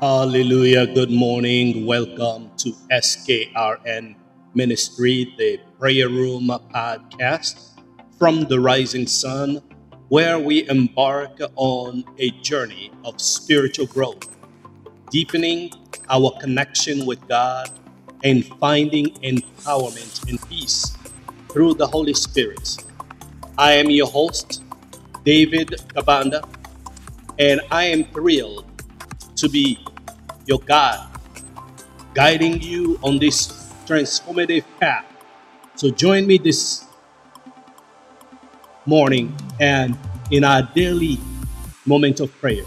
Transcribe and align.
Hallelujah. 0.00 0.86
Good 0.86 1.10
morning. 1.10 1.84
Welcome 1.84 2.50
to 2.56 2.72
SKRN 2.90 4.14
Ministry, 4.54 5.34
the 5.36 5.60
Prayer 5.78 6.08
Room 6.08 6.48
podcast 6.74 7.78
from 8.18 8.44
the 8.44 8.58
Rising 8.58 9.06
Sun, 9.06 9.60
where 10.08 10.38
we 10.38 10.66
embark 10.70 11.38
on 11.56 12.02
a 12.16 12.30
journey 12.40 12.90
of 13.04 13.20
spiritual 13.20 13.84
growth, 13.88 14.26
deepening 15.10 15.70
our 16.08 16.32
connection 16.40 17.04
with 17.04 17.20
God 17.28 17.68
and 18.24 18.46
finding 18.58 19.08
empowerment 19.20 20.26
and 20.30 20.40
peace 20.48 20.96
through 21.50 21.74
the 21.74 21.86
Holy 21.86 22.14
Spirit. 22.14 22.78
I 23.58 23.72
am 23.72 23.90
your 23.90 24.06
host, 24.08 24.62
David 25.26 25.68
Kabanda, 25.94 26.42
and 27.38 27.60
I 27.70 27.84
am 27.84 28.04
thrilled 28.04 28.64
to 29.36 29.48
be 29.48 29.78
your 30.50 30.58
God, 30.58 31.08
guiding 32.12 32.60
you 32.60 32.98
on 33.04 33.20
this 33.20 33.72
transformative 33.86 34.64
path. 34.80 35.06
So 35.76 35.90
join 35.90 36.26
me 36.26 36.38
this 36.38 36.84
morning 38.84 39.32
and 39.60 39.96
in 40.32 40.42
our 40.42 40.62
daily 40.74 41.20
moment 41.86 42.18
of 42.18 42.36
prayer 42.40 42.64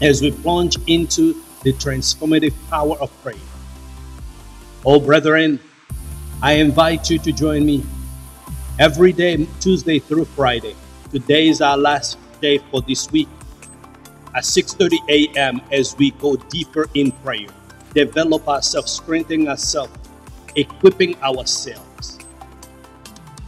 as 0.00 0.22
we 0.22 0.30
plunge 0.30 0.78
into 0.86 1.42
the 1.62 1.74
transformative 1.74 2.54
power 2.70 2.96
of 2.96 3.10
prayer. 3.22 3.36
Oh, 4.86 4.98
brethren, 4.98 5.60
I 6.42 6.54
invite 6.54 7.10
you 7.10 7.18
to 7.18 7.32
join 7.32 7.66
me 7.66 7.84
every 8.78 9.12
day, 9.12 9.46
Tuesday 9.60 9.98
through 9.98 10.24
Friday. 10.24 10.74
Today 11.12 11.48
is 11.48 11.60
our 11.60 11.76
last 11.76 12.16
day 12.40 12.58
for 12.70 12.80
this 12.80 13.12
week 13.12 13.28
at 14.34 14.44
6:30 14.44 14.98
a.m. 15.08 15.60
as 15.72 15.96
we 15.98 16.10
go 16.12 16.36
deeper 16.36 16.88
in 16.94 17.12
prayer, 17.24 17.48
develop 17.94 18.48
ourselves, 18.48 18.92
strengthening 18.92 19.48
ourselves, 19.48 19.92
equipping 20.56 21.16
ourselves 21.22 22.18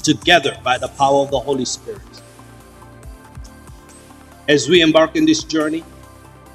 together 0.03 0.57
by 0.65 0.79
the 0.79 0.89
power 0.89 1.23
of 1.23 1.31
the 1.31 1.39
Holy 1.41 1.65
Spirit. 1.65 2.03
As 4.49 4.69
we 4.69 4.83
embark 4.83 5.17
in 5.17 5.27
this 5.27 5.45
journey, 5.45 5.85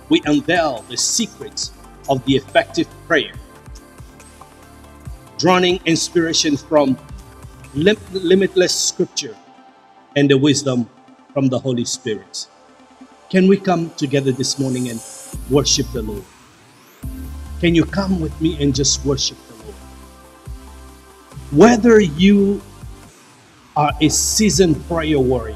we 0.10 0.22
unveil 0.26 0.84
the 0.90 0.98
secrets 0.98 1.72
of 2.10 2.24
the 2.26 2.36
effective 2.36 2.88
prayer, 3.08 3.34
drawing 5.38 5.80
inspiration 5.86 6.58
from 6.58 6.98
lim- 7.74 7.98
limitless 8.12 8.74
scripture 8.76 9.36
and 10.16 10.30
the 10.30 10.38
wisdom 10.38 10.90
from 11.34 11.48
the 11.48 11.60
Holy 11.60 11.86
Spirit. 11.86 12.48
Can 13.32 13.48
we 13.48 13.56
come 13.56 13.92
together 13.92 14.34
this 14.34 14.60
morning 14.60 14.90
and 14.90 15.02
worship 15.50 15.90
the 15.94 16.02
Lord? 16.02 16.26
Can 17.62 17.74
you 17.74 17.86
come 17.86 18.20
with 18.20 18.36
me 18.42 18.62
and 18.62 18.76
just 18.76 19.06
worship 19.06 19.38
the 19.48 19.64
Lord? 19.64 19.76
Whether 21.52 22.02
you 22.02 22.62
are 23.78 23.94
a 24.02 24.10
seasoned 24.10 24.86
prayer 24.90 25.18
warrior, 25.18 25.56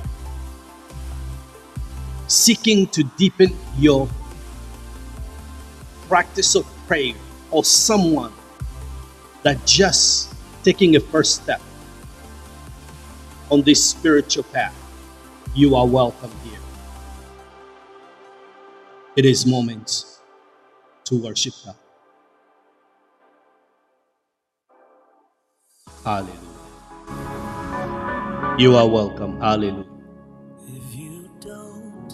seeking 2.28 2.88
to 2.96 3.04
deepen 3.18 3.54
your 3.78 4.08
practice 6.08 6.56
of 6.56 6.66
prayer, 6.88 7.14
or 7.52 7.66
someone 7.66 8.32
that 9.44 9.66
just 9.66 10.34
taking 10.64 10.96
a 10.96 11.02
first 11.02 11.44
step 11.44 11.62
on 13.52 13.64
this 13.64 13.84
spiritual 13.84 14.44
path, 14.44 14.74
you 15.54 15.76
are 15.76 15.86
welcome. 15.86 16.32
It 19.16 19.26
is 19.26 19.46
moments 19.46 20.22
to 21.06 21.18
worship 21.22 21.54
God. 21.66 21.76
Hallelujah. 26.04 26.60
You 28.60 28.76
are 28.78 28.88
welcome. 28.88 29.40
Hallelujah. 29.42 29.86
If 30.68 30.96
you 30.96 31.30
don't 31.42 32.12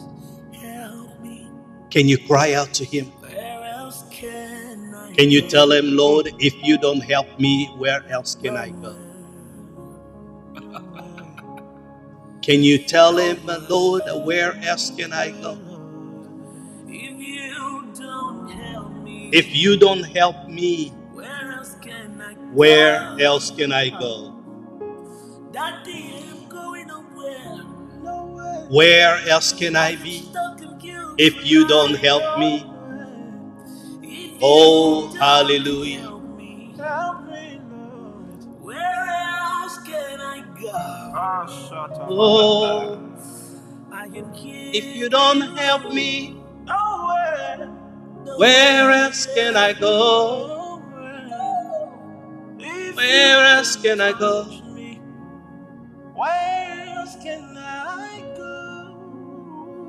help 0.53 1.19
me, 1.22 1.47
Can 1.91 2.07
you 2.07 2.17
cry 2.28 2.53
out 2.53 2.73
to 2.75 2.85
Him? 2.85 3.07
where 3.22 3.63
else 3.75 4.03
can 4.11 4.94
I 4.95 5.13
Can 5.13 5.29
you 5.31 5.41
tell 5.41 5.72
Him, 5.72 5.97
Lord, 5.97 6.29
if 6.40 6.56
you 6.63 6.78
don't 6.78 7.01
help 7.01 7.28
me, 7.40 7.67
where 7.78 8.03
else 8.09 8.35
can 8.35 8.57
I 8.57 8.69
go? 8.72 8.95
Can 12.44 12.63
you 12.63 12.78
tell 12.79 13.17
Him, 13.17 13.40
Lord, 13.69 14.03
where 14.25 14.56
else 14.63 14.91
can 14.95 15.13
I 15.13 15.31
go? 15.31 15.57
If 19.31 19.55
you 19.55 19.77
don't 19.77 20.03
help 20.03 20.49
me, 20.49 20.89
where 21.13 21.53
else 21.53 21.75
can 21.81 22.21
I 22.21 22.33
go? 22.33 22.51
where 22.53 23.15
else 23.19 23.51
can 23.51 23.71
I 23.71 23.89
going 26.49 26.87
nowhere. 28.03 28.67
Where 28.69 29.17
else 29.29 29.53
can 29.53 29.75
I 29.77 29.95
be 29.95 30.29
if 31.17 31.45
you 31.45 31.67
don't 31.67 31.95
help 31.95 32.39
me? 32.39 32.65
Oh, 34.41 35.07
hallelujah. 35.15 36.09
Where 38.61 39.07
else 39.07 39.77
can 39.85 40.19
I 40.19 40.43
go? 40.59 40.71
Oh, 42.09 42.99
if 44.73 44.95
you 44.95 45.09
don't 45.09 45.41
help 45.57 45.93
me. 45.93 46.41
Where 48.37 48.91
else 48.91 49.27
can 49.33 49.55
I 49.55 49.73
go? 49.73 50.79
Where 52.95 53.45
else 53.45 53.75
can 53.75 54.01
I 54.01 54.11
go? 54.11 54.43
Where 56.13 56.87
else 56.97 57.15
can 57.23 57.57
I 57.57 58.21
go? 58.37 59.81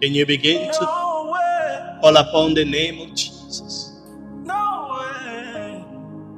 Can 0.00 0.12
you 0.12 0.26
begin 0.26 0.70
to 0.72 0.78
call 0.78 2.16
upon 2.16 2.54
the 2.54 2.64
name 2.64 3.00
of 3.00 3.16
Jesus? 3.16 3.92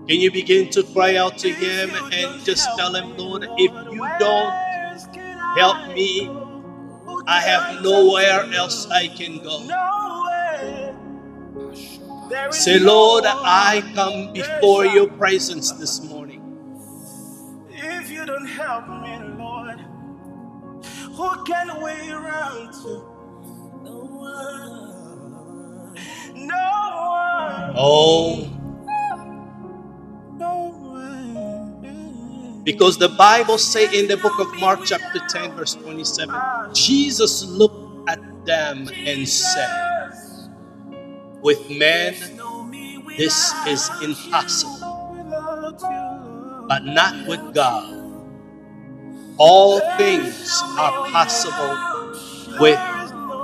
Can 0.09 0.21
you 0.21 0.31
begin 0.33 0.71
to 0.71 0.83
cry 0.85 1.17
out 1.17 1.37
to 1.39 1.51
Him 1.51 1.91
and 2.13 2.43
just 2.45 2.67
tell 2.79 2.95
Him, 2.95 3.15
Lord, 3.19 3.45
if 3.59 3.73
you 3.93 4.09
don't 4.19 4.55
help 5.57 5.89
me, 5.89 6.31
I 7.27 7.41
have 7.41 7.83
nowhere 7.83 8.51
else 8.55 8.89
I 8.89 9.09
can 9.09 9.43
go. 9.43 9.67
Say, 12.53 12.79
Lord, 12.81 13.25
I 13.27 13.83
come 13.95 14.33
before 14.33 14.87
your 14.87 15.09
presence 15.09 15.73
this 15.73 16.03
morning. 16.03 16.59
If 17.71 18.11
you 18.11 18.27
don't 18.27 18.47
help 18.47 18.89
me, 18.89 19.19
Lord, 19.39 19.81
who 21.03 21.45
can 21.45 21.83
we 21.83 22.13
run 22.13 22.73
to? 22.83 23.05
No 23.85 23.99
one. 24.11 25.95
No 26.35 26.57
one. 26.97 27.75
Oh, 27.77 28.51
No 30.39 30.71
one. 30.71 32.63
because 32.65 32.99
the 32.99 33.09
Bible 33.11 33.59
say 33.59 33.87
in 33.99 34.09
the 34.09 34.17
book 34.19 34.39
of 34.41 34.49
Mark 34.61 34.81
chapter 34.85 35.21
10 35.29 35.53
verse 35.57 35.75
27, 35.75 36.35
Jesus 36.75 37.45
looked 37.45 38.09
at 38.11 38.21
them 38.47 38.89
and 39.07 39.29
said, 39.29 39.98
with 41.43 41.71
men 41.71 42.15
this 43.17 43.53
is 43.67 43.91
impossible, 44.03 44.79
but 46.69 46.85
not 46.85 47.27
with 47.27 47.53
God. 47.55 47.95
All 49.39 49.81
things 49.99 50.63
are 50.79 51.11
possible 51.11 51.75
with 52.61 52.79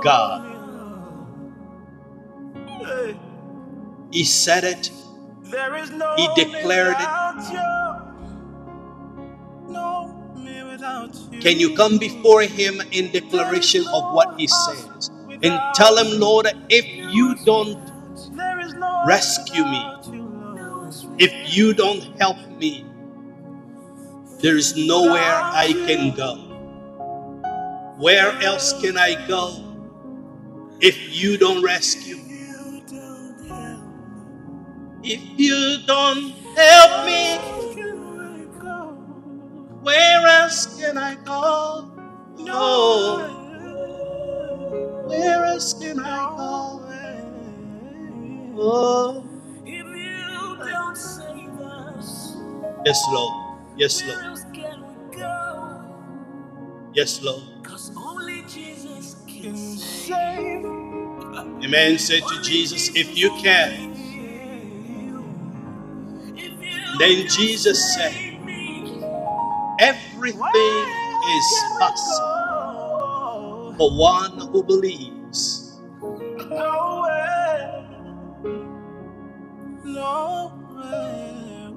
God. 0.03 0.47
He 4.11 4.23
said 4.23 4.63
it, 4.63 4.91
He 6.17 6.27
declared 6.35 6.95
it. 6.99 7.09
Can 11.41 11.59
you 11.59 11.75
come 11.75 11.97
before 11.97 12.43
Him 12.43 12.81
in 12.91 13.11
declaration 13.11 13.85
of 13.87 14.13
what 14.13 14.39
He 14.39 14.47
says? 14.47 15.09
And 15.45 15.59
tell 15.75 15.95
Him, 15.97 16.19
Lord, 16.19 16.47
if 16.69 16.85
you 17.13 17.35
don't 17.45 17.77
rescue 19.05 19.63
me, 19.63 19.83
if 21.19 21.55
you 21.55 21.73
don't 21.73 22.01
help 22.19 22.37
me, 22.57 22.85
there 24.39 24.57
is 24.57 24.75
nowhere 24.75 25.21
I 25.43 25.73
can 25.85 26.15
go. 26.15 26.35
Where 27.97 28.31
else 28.41 28.73
can 28.81 28.97
I 28.97 29.27
go 29.27 29.85
if 30.81 30.97
you 31.15 31.37
don't 31.37 31.63
rescue 31.63 32.17
me? 32.17 32.23
If 35.03 35.21
you 35.39 35.77
don't 35.85 36.31
help 36.57 37.05
me, 37.05 37.37
where 39.83 40.27
else 40.27 40.81
can 40.81 40.97
I 40.97 41.15
go? 41.15 41.91
No, 42.39 43.44
where 45.07 45.45
else 45.45 45.73
can 45.73 45.99
I 45.99 46.35
go? 46.37 46.81
Oh, 48.57 49.25
If 49.65 49.85
you 49.85 50.57
don't 50.71 50.97
save 50.97 51.59
us, 51.61 52.35
yes, 52.85 53.03
Lord. 53.11 53.57
Yes, 53.77 54.01
where 54.03 54.11
Lord. 54.15 54.25
else 54.25 54.43
can 54.53 54.81
we 55.11 55.17
go? 55.17 55.81
Yes, 56.93 57.21
Lord. 57.23 57.43
Cause 57.63 57.91
only 57.97 58.43
Jesus 58.43 59.17
can 59.27 59.55
save. 59.57 60.65
Amen. 61.63 61.99
Say 61.99 62.21
to 62.21 62.41
Jesus, 62.43 62.89
if 62.95 63.17
you 63.17 63.31
can. 63.43 63.95
If 66.35 66.53
you 66.61 66.99
Then 66.99 67.17
don't 67.17 67.29
Jesus 67.31 67.95
said, 67.95 68.11
save 68.13 68.41
me, 68.41 69.01
Everything 69.79 70.41
is 70.41 71.47
can 71.59 71.73
we 71.73 71.79
possible 71.79 72.19
go? 72.19 72.44
For 73.77 73.91
one 73.91 74.37
who 74.39 74.63
believes. 74.63 75.79
Nowhere. 76.49 77.85
Nowhere. 79.83 81.71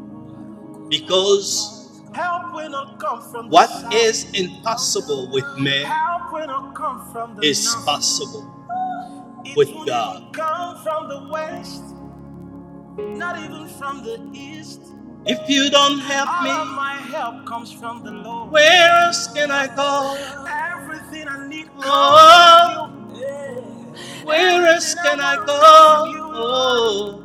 Because 0.89 1.79
Help 2.15 2.55
will 2.55 2.71
not 2.71 2.99
come 2.99 3.21
from 3.31 3.51
what 3.51 3.71
is 3.95 4.31
impossible 4.33 5.31
with 5.31 5.45
man 5.59 5.85
Help 5.85 6.33
will 6.33 6.47
not 6.47 6.75
come 6.75 7.13
from 7.13 7.37
the 7.37 7.43
is 7.43 7.75
possible. 7.85 8.55
It 9.45 9.57
with 9.57 9.71
God. 9.87 10.33
come 10.33 10.83
from 10.83 11.09
the 11.09 11.29
west. 11.31 11.83
Not 12.99 13.39
even 13.39 13.69
from 13.69 14.03
the 14.05 14.19
east. 14.33 14.81
If 15.27 15.49
you 15.49 15.71
don't 15.71 15.99
help 16.01 16.43
me, 16.43 16.51
my 16.75 16.95
help 17.11 17.47
comes 17.47 17.71
from 17.71 18.03
the 18.03 18.11
Lord. 18.11 18.51
where 18.51 18.89
else 19.05 19.33
can 19.33 19.51
I 19.51 19.67
go? 19.67 20.17
Oh. 21.85 22.91
you. 23.15 24.27
Where 24.27 24.67
else 24.67 24.95
can 24.95 25.21
I 25.21 25.37
go? 25.37 26.05
you. 26.13 26.19
Oh, 26.41 27.25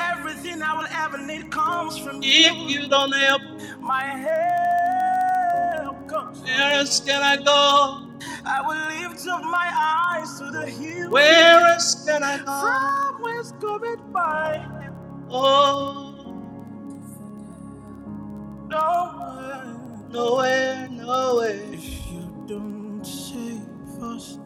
Everything 0.00 0.62
I 0.62 0.74
will 0.76 0.86
ever 0.90 1.18
need 1.18 1.50
comes 1.50 1.98
from 1.98 2.20
if 2.22 2.54
you. 2.70 2.80
you 2.82 2.88
don't 2.88 3.12
help, 3.14 3.42
My 3.80 4.02
help 4.04 6.08
comes 6.08 6.40
where 6.42 6.72
else 6.72 7.00
can 7.00 7.22
I 7.22 7.36
go? 7.36 8.06
I 8.44 8.60
will 8.66 9.08
lift 9.08 9.26
up 9.28 9.42
my 9.44 9.70
eyes 9.74 10.38
to 10.38 10.50
the 10.50 10.66
hill. 10.66 11.10
Where 11.10 11.66
else 11.72 12.04
can 12.06 12.22
I 12.22 12.38
go? 12.38 12.44
From 12.44 13.22
whence 13.22 13.52
cometh 13.60 14.00
my 14.12 14.56
help? 14.82 14.94
Oh, 15.30 16.14
Nowhere. 18.68 19.76
nowhere, 20.10 20.88
nowhere, 20.90 21.60
If 21.72 22.10
you 22.10 22.44
don't 22.46 22.79
us, 24.02 24.38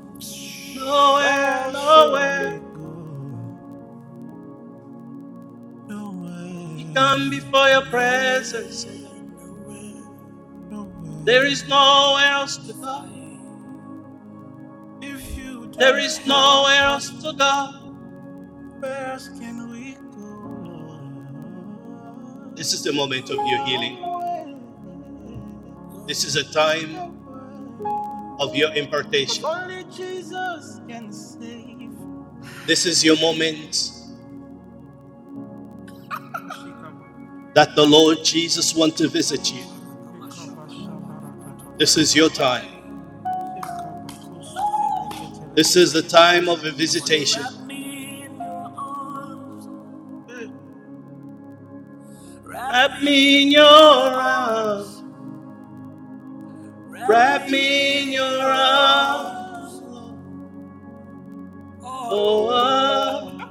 nowhere, 0.77 1.73
where 1.73 1.73
nowhere. 1.73 2.61
we. 5.89 6.95
Come 6.95 7.31
before 7.31 7.69
your 7.71 7.87
presence. 7.87 8.87
There 11.25 11.47
is 11.47 11.69
nowhere 11.69 12.29
else 12.33 12.59
to 12.59 12.73
go. 12.75 13.05
If 15.03 15.37
you 15.39 15.61
don't 15.63 15.79
There 15.79 15.99
is 15.99 16.27
nowhere 16.27 16.83
else 16.83 17.11
to 17.23 17.33
go. 17.35 17.71
Where 18.81 19.13
else 19.13 19.29
can 19.29 19.71
we 19.71 19.95
go? 20.17 21.21
This 22.57 22.73
is 22.75 22.83
the 22.85 22.93
moment 22.93 23.31
of 23.31 23.37
your 23.37 23.65
healing. 23.67 23.99
This 26.07 26.25
is 26.25 26.37
a 26.37 26.45
time 26.45 27.14
of 28.39 28.55
your 28.55 28.73
impartation. 28.75 29.45
Only 29.45 29.85
Jesus 29.85 30.81
can 30.89 31.13
save. 31.13 31.91
This 32.67 32.87
is 32.87 33.05
your 33.05 33.17
moment 33.21 33.93
that 37.55 37.75
the 37.77 37.85
Lord 37.85 38.19
Jesus 38.25 38.75
wants 38.75 38.97
to 38.97 39.09
visit 39.09 39.53
you. 39.53 39.65
This 41.79 41.97
is 41.97 42.15
your 42.15 42.29
time. 42.29 42.71
This 45.55 45.77
is 45.77 45.93
the 45.93 46.03
time 46.03 46.49
of 46.49 46.65
a 46.65 46.73
visitation. 46.73 47.45
Wrap 52.43 53.03
me 53.03 53.43
in 53.43 53.51
your 53.53 53.65
arms. 53.65 54.94
Wrap 57.09 57.51
me 57.51 58.03
in 58.05 58.13
your 58.13 58.25
arms. 58.25 59.83
Oh, 61.83 62.49
oh. 62.51 63.51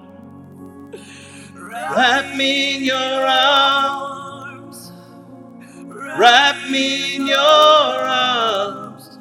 wrap 1.76 2.36
me 2.38 2.78
in 2.78 2.84
your 2.84 2.98
arms. 3.28 4.92
Wrap 6.20 6.58
me 6.72 7.16
in 7.18 7.28
your 7.28 7.40
arms. 7.40 9.20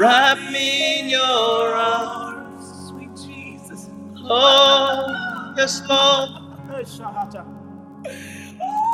Wrap 0.00 0.38
me 0.52 1.00
in 1.00 1.08
your 1.10 1.74
arms. 1.74 2.88
Sweet 2.90 3.14
Jesus. 3.16 3.90
Oh, 4.24 5.54
yes, 5.56 5.82
Lord. 5.88 6.30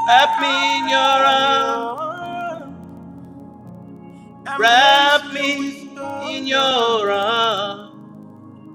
Wrap 0.08 0.40
me 0.40 0.78
in 0.80 0.88
your 0.90 0.98
arms. 0.98 2.11
Wrap 4.46 5.32
me 5.32 5.90
in 6.36 6.46
your 6.46 7.10
arms. 7.12 7.92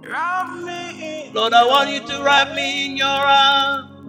Wrap 0.03 0.49
me 0.65 1.27
in 1.27 1.33
Lord, 1.33 1.53
I 1.53 1.65
want 1.65 1.89
you 1.91 2.01
to 2.07 2.23
wrap 2.23 2.55
me 2.55 2.85
in 2.87 2.97
your 2.97 3.07
arms. 3.07 4.03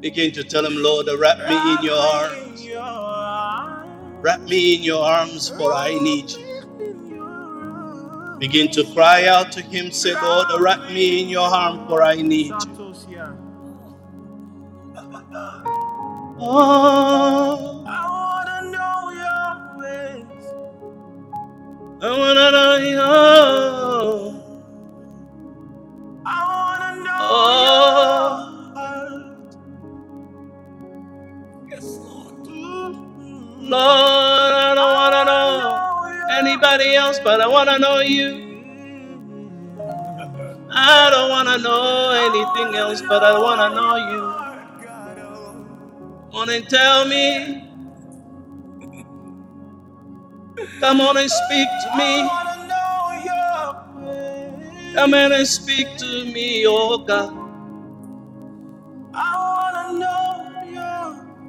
Begin 0.00 0.32
to 0.32 0.44
tell 0.44 0.66
him, 0.66 0.76
Lord, 0.82 1.08
wrap 1.18 1.38
me 1.48 1.56
in 1.78 1.84
your 1.84 1.98
arms. 1.98 2.60
in 2.62 2.68
your 2.70 2.82
arms. 2.82 4.24
Wrap 4.24 4.40
me 4.42 4.76
in 4.76 4.82
your 4.82 5.04
arms, 5.04 5.48
for 5.50 5.74
I 5.74 5.94
need 5.94 6.30
you. 6.30 6.46
In 6.80 7.08
your 7.08 7.24
arms. 7.24 8.38
Begin 8.40 8.70
to 8.72 8.84
cry 8.94 9.26
out 9.26 9.52
to 9.52 9.62
him, 9.62 9.90
say, 9.92 10.14
Lord, 10.14 10.48
wrap 10.60 10.80
me 10.92 11.22
in 11.22 11.28
your 11.30 11.48
arms, 11.48 11.88
for 11.88 12.02
I 12.02 12.16
need 12.16 12.54
you. 12.64 12.78
Oh, 16.40 17.84
I 22.02 22.10
wanna 22.18 22.52
know 22.52 22.76
you. 22.78 23.00
I 26.26 26.38
wanna 26.54 27.04
know 27.04 27.28
Oh. 27.30 27.64
your 27.64 28.76
heart. 28.76 29.56
Yes, 31.70 31.98
Lord. 32.02 32.48
Lord, 33.60 34.52
I 34.54 34.74
don't 34.76 34.94
wanna 34.94 35.24
know 35.26 36.28
anybody 36.38 36.96
else, 36.96 37.20
but 37.20 37.40
I 37.40 37.48
wanna 37.48 37.78
know 37.78 38.00
you. 38.00 38.64
I 40.70 41.10
don't 41.10 41.30
wanna 41.30 41.58
know 41.58 42.10
anything 42.12 42.76
else, 42.76 43.02
but 43.02 43.24
I 43.24 43.38
wanna 43.38 43.74
know 43.74 43.96
you. 44.12 44.22
Come 46.16 46.42
on 46.42 46.50
and 46.50 46.68
tell 46.68 47.06
me. 47.06 47.61
Come 50.82 51.02
on 51.02 51.18
and 51.18 51.30
speak 51.30 51.68
to 51.84 51.98
me. 51.98 52.24
wanna 52.28 52.68
know 52.68 53.22
your 53.24 54.06
ways. 54.06 54.96
Come 54.96 55.14
in 55.14 55.32
and 55.32 55.48
speak 55.48 55.88
to 55.98 56.26
me, 56.26 56.66
oh 56.68 56.98
God. 56.98 57.54
I 59.14 59.72
wanna 59.74 59.98
know 60.00 60.64
your 60.70 61.44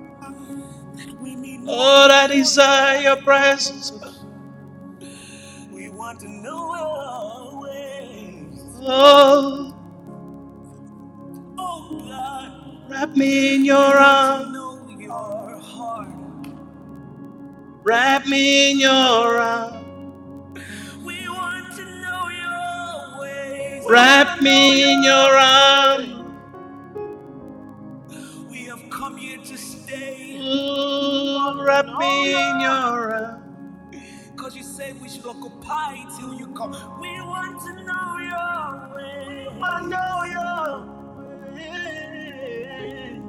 that 0.98 1.22
we 1.22 1.36
need 1.36 1.62
more. 1.62 1.76
Lord, 1.78 2.12
I 2.12 2.28
desire 2.28 3.02
your 3.02 3.18
presence. 3.18 3.94
We 5.72 5.90
want 5.90 6.22
to 6.22 6.30
know 6.30 6.76
your 6.76 7.62
ways. 7.62 8.62
Oh, 8.84 9.74
Oh 11.58 12.06
God, 12.10 12.92
wrap 12.92 13.16
me 13.18 13.56
in 13.56 13.66
your 13.66 13.78
arms. 13.78 14.63
Wrap 17.84 18.28
me 18.28 18.72
in 18.72 18.80
your 18.80 18.92
arms. 18.92 19.98
We 21.06 21.30
want 21.30 21.76
to 21.78 21.86
know 21.86 22.30
your 22.30 23.22
ways. 23.22 23.86
Wrap 23.90 24.42
me 24.42 24.94
in 24.94 25.04
your 25.04 25.14
arms. 25.38 26.36
We 28.52 28.66
have 28.66 28.84
come 28.90 29.18
here 29.18 29.40
to 29.40 29.58
stay. 29.58 30.38
Ooh, 30.42 31.64
wrap 31.64 31.88
me 32.00 32.32
in 32.34 32.62
your 32.62 33.14
arms. 33.16 33.44
Cause 34.38 34.56
you 34.58 34.64
say 34.64 34.94
we 34.94 35.10
should 35.10 35.26
occupy 35.26 35.96
till 36.18 36.34
you 36.36 36.48
come. 36.56 36.72
We 37.02 37.10
want 37.22 37.62
to 37.62 37.74
know 37.86 38.20
your 38.32 38.96
way. 38.96 39.48
We 39.54 39.60
want 39.60 39.84
to 39.84 39.90
know 39.90 40.24
your 40.36 41.56
way. 41.56 43.22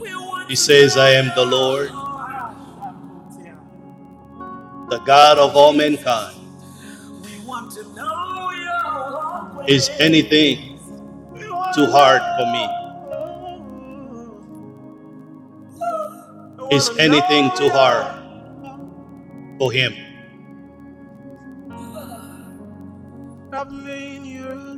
We 0.00 0.14
want 0.16 0.50
He 0.50 0.56
to 0.56 0.62
says, 0.62 0.96
know 0.96 1.02
I 1.02 1.10
am 1.12 1.32
the 1.36 1.46
Lord, 1.46 1.88
heart. 1.90 2.07
The 4.90 4.98
God 5.00 5.38
of 5.38 5.56
all 5.56 5.72
mankind. 5.72 6.36
Is 9.68 9.90
anything 10.00 10.78
too 11.74 11.86
hard 11.86 12.22
for 12.38 12.46
me? 12.52 12.68
Is 16.76 16.90
anything 16.98 17.50
too 17.56 17.68
hard 17.70 18.06
for 19.58 19.72
him? 19.72 19.94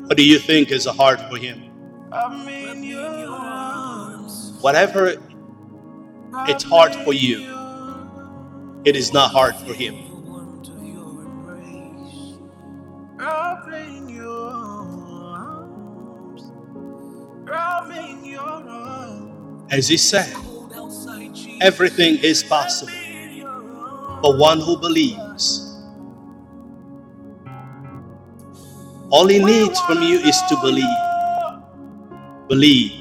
What 0.06 0.16
do 0.16 0.24
you 0.24 0.38
think 0.38 0.70
is 0.72 0.86
hard 0.86 1.20
for 1.30 1.36
him? 1.36 1.60
Whatever 4.60 5.16
it's 6.48 6.64
hard 6.64 6.94
for 7.04 7.12
you, 7.12 7.59
it 8.84 8.96
is 8.96 9.12
not 9.12 9.30
hard 9.30 9.56
for 9.56 9.75
him. 9.75 9.94
As 19.70 19.88
he 19.88 19.96
said, 19.96 20.34
everything 21.60 22.18
is 22.22 22.42
possible 22.42 22.92
for 24.22 24.37
one 24.37 24.60
who 24.60 24.76
believes. 24.78 25.66
All 29.10 29.26
he 29.26 29.38
needs 29.42 29.80
from 29.80 30.02
you 30.02 30.18
is 30.20 30.40
to 30.49 30.56
believe. 30.56 30.84
Believe. 32.49 32.92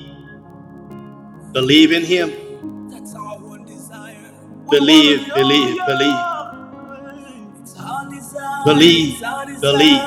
Believe 1.54 1.92
in 1.92 2.04
him. 2.04 2.49
Believe, 4.72 5.34
believe, 5.36 5.78
believe. 5.88 6.16
It's 7.62 7.78
our 7.80 8.10
desire. 8.10 8.66
Believe, 8.66 9.22
believe. 9.62 10.02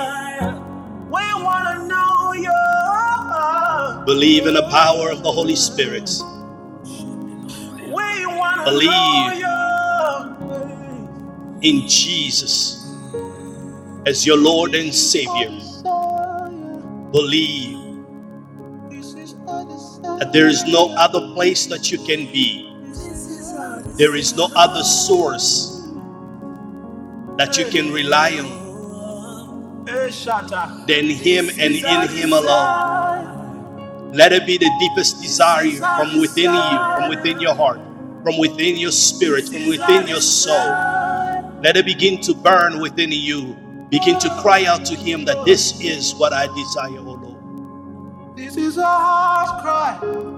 We 1.10 1.24
wanna 1.44 1.86
know 1.86 2.32
you. 2.34 4.04
Believe 4.06 4.46
in 4.46 4.54
the 4.54 4.68
power 4.70 5.10
of 5.10 5.22
the 5.22 5.32
Holy 5.32 5.56
Spirit. 5.56 6.10
We 7.76 8.26
wanna 8.26 8.64
Believe. 8.64 8.90
know 8.90 9.32
you. 9.38 9.48
in 11.62 11.88
Jesus 11.88 12.94
as 14.06 14.26
your 14.26 14.38
Lord 14.38 14.74
and 14.74 14.94
Savior. 14.94 15.50
Believe 17.12 17.78
that 20.20 20.32
there 20.32 20.48
is 20.48 20.64
no 20.66 20.94
other 20.96 21.32
place 21.34 21.66
that 21.66 21.92
you 21.92 21.98
can 21.98 22.32
be. 22.32 22.71
There 23.96 24.16
is 24.16 24.34
no 24.36 24.48
other 24.56 24.82
source 24.82 25.88
that 27.38 27.58
you 27.58 27.66
can 27.66 27.92
rely 27.92 28.38
on 28.38 28.62
than 30.86 31.10
Him 31.10 31.50
and 31.50 31.74
in 31.74 32.08
Him 32.08 32.32
alone. 32.32 34.12
Let 34.12 34.32
it 34.32 34.46
be 34.46 34.58
the 34.58 34.70
deepest 34.80 35.20
desire 35.22 35.70
from 35.72 36.20
within 36.20 36.54
you, 36.54 36.78
from 36.96 37.08
within 37.10 37.40
your 37.40 37.54
heart, 37.54 37.80
from 38.24 38.38
within 38.38 38.76
your 38.76 38.92
spirit, 38.92 39.46
from 39.48 39.68
within 39.68 40.06
your 40.06 40.22
soul. 40.22 40.70
Let 41.62 41.76
it 41.76 41.84
begin 41.86 42.20
to 42.22 42.34
burn 42.34 42.80
within 42.80 43.12
you. 43.12 43.56
Begin 43.90 44.18
to 44.20 44.30
cry 44.40 44.64
out 44.64 44.86
to 44.86 44.96
Him 44.96 45.26
that 45.26 45.44
this 45.44 45.80
is 45.80 46.14
what 46.14 46.32
I 46.32 46.46
desire, 46.54 46.98
O 46.98 47.12
Lord. 47.12 47.56
This 48.36 48.56
is 48.56 48.78
our 48.78 48.84
heart 48.86 49.62
cry. 49.62 50.31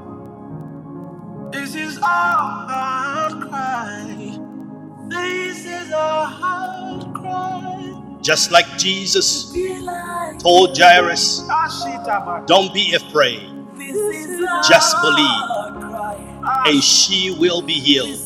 This 1.54 1.76
is 1.76 1.98
our 1.98 2.66
heart 2.66 3.48
cry. 3.48 4.38
This 5.08 5.64
is 5.64 5.92
our 5.92 6.26
heart 6.26 7.14
cry. 7.14 8.18
Just 8.22 8.50
like 8.50 8.66
Jesus 8.76 9.52
told 10.40 10.76
Jairus, 10.76 11.42
Don't 12.46 12.74
be 12.74 12.94
afraid, 12.94 13.48
just 14.68 14.96
believe, 15.00 15.44
and 16.66 16.82
she 16.82 17.30
will 17.38 17.62
be 17.62 17.74
healed. 17.74 18.18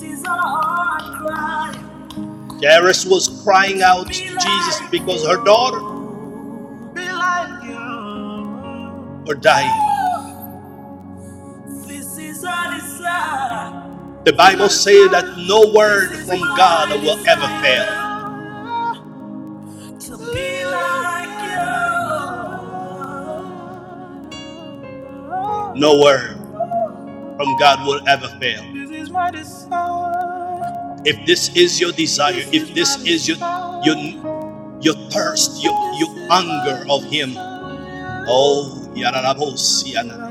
Jairus 2.63 3.05
was 3.05 3.43
crying 3.45 3.83
out 3.83 4.07
to 4.07 4.13
Jesus 4.15 4.81
because 4.91 5.27
her 5.27 5.45
daughter 5.45 5.81
Be 6.95 7.13
like 7.13 7.63
you. 7.65 9.25
were 9.27 9.35
dying. 9.35 9.85
The 14.29 14.35
Bible 14.37 14.69
says 14.69 15.09
that 15.13 15.25
no 15.49 15.73
word 15.73 16.13
from 16.29 16.41
God 16.53 17.01
will 17.01 17.17
ever 17.27 17.49
fail. 17.65 18.13
To 19.89 20.19
be 20.35 20.67
like 20.69 21.33
you. 21.49 21.65
No 25.81 25.99
word 26.05 26.37
from 27.39 27.57
God 27.59 27.87
will 27.89 28.07
ever 28.07 28.29
fail. 28.39 28.63
This 28.75 28.91
is 28.91 29.11
my 29.11 29.31
desire. 29.31 31.01
If 31.07 31.25
this 31.25 31.49
is 31.57 31.81
your 31.81 31.93
desire, 31.93 32.45
if 32.53 32.75
this 32.75 33.01
is 33.09 33.27
your 33.27 33.39
your 33.89 33.97
your 34.85 34.97
thirst, 35.09 35.65
your 35.65 35.73
your 35.97 36.13
hunger 36.29 36.85
of 36.93 37.03
Him, 37.05 37.33
oh, 38.29 38.77
yararabosiana. 38.93 40.28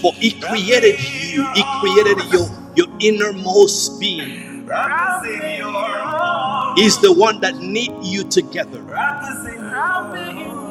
For 0.00 0.12
He 0.14 0.32
created 0.32 1.00
you, 1.00 1.46
He 1.54 1.62
created 1.80 2.18
your 2.32 2.48
your 2.76 2.88
innermost 3.00 4.00
being. 4.00 4.66
He's 6.76 6.98
the 7.00 7.12
one 7.12 7.40
that 7.40 7.56
knit 7.58 7.90
you 8.02 8.24
together. 8.28 8.82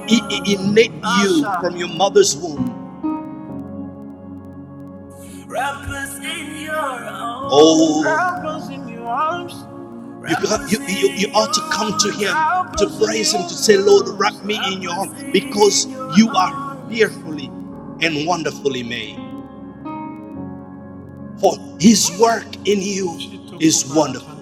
He, 0.07 0.21
he, 0.29 0.41
he 0.45 0.57
knit 0.57 0.91
you 1.21 1.43
from 1.61 1.77
your 1.77 1.89
mother's 1.89 2.35
womb. 2.37 2.87
Oh, 7.51 8.03
you, 10.27 10.35
got, 10.43 10.71
you, 10.71 10.79
you, 10.87 11.09
you 11.15 11.27
ought 11.33 11.53
to 11.53 11.61
come 11.71 11.97
to 11.99 12.11
Him 12.11 12.33
to 12.77 13.05
praise 13.05 13.33
Him, 13.33 13.43
to 13.43 13.53
say, 13.53 13.77
Lord, 13.77 14.07
wrap 14.19 14.35
me 14.43 14.59
in 14.73 14.81
your 14.81 14.93
arms 14.93 15.13
because 15.33 15.85
you 16.17 16.29
are 16.35 16.77
fearfully 16.89 17.51
and 18.01 18.27
wonderfully 18.27 18.83
made. 18.83 19.19
For 21.41 21.55
His 21.79 22.11
work 22.19 22.47
in 22.65 22.81
you 22.81 23.19
is 23.59 23.85
wonderful. 23.95 24.35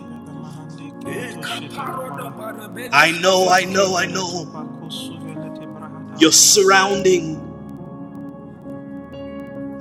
I 2.93 3.11
know, 3.21 3.49
I 3.49 3.65
know, 3.65 3.97
I 3.97 4.07
know. 4.07 4.69
Your 6.19 6.31
surrounding, 6.31 7.37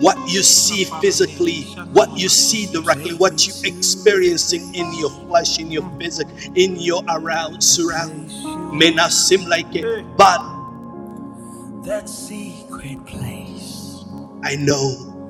what 0.00 0.19
you 0.31 0.43
see 0.43 0.85
physically, 1.00 1.62
what 1.93 2.16
you 2.19 2.28
see 2.28 2.66
directly, 2.73 3.14
what 3.14 3.47
you 3.47 3.54
experiencing 3.64 4.75
in 4.75 4.93
your 4.95 5.11
flesh, 5.11 5.59
in 5.61 5.71
your 5.71 5.85
physic, 6.00 6.28
in 6.57 6.76
your 6.76 7.02
around 7.11 7.62
surround 7.62 8.31
may 8.78 8.90
not 8.93 9.12
seem 9.12 9.47
like 9.49 9.75
it, 9.75 9.87
but 10.16 10.40
That 11.85 12.09
secret 12.09 13.07
place. 13.07 13.43
I 14.44 14.56
know 14.56 15.26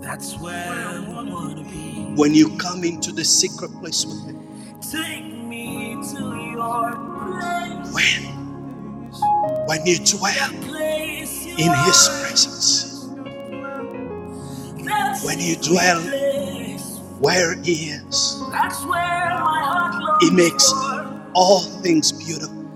That's 0.00 0.38
where 0.38 0.54
I 0.54 1.00
wanna 1.00 1.64
be. 1.64 2.14
when 2.16 2.34
you 2.34 2.56
come 2.58 2.84
into 2.84 3.12
the 3.12 3.24
secret 3.24 3.72
place 3.80 4.06
with 4.06 4.26
Him, 4.26 4.80
Take 4.80 5.24
me 5.34 5.96
to 6.14 6.20
your 6.52 6.92
place. 7.26 7.94
when? 7.94 8.52
When 9.66 9.86
you 9.86 9.98
dwell 9.98 10.52
in 11.44 11.72
His 11.86 12.08
presence, 12.22 13.08
when 15.24 15.40
you 15.40 15.56
dwell 15.56 16.00
where 17.20 17.56
He 17.62 17.90
is, 17.90 18.40
That's 18.52 18.84
where 18.84 19.30
my 19.40 19.62
heart 19.64 19.94
longs 20.02 20.24
He 20.24 20.30
makes 20.30 20.72
all 21.34 21.60
things 21.82 22.12
beautiful, 22.12 22.68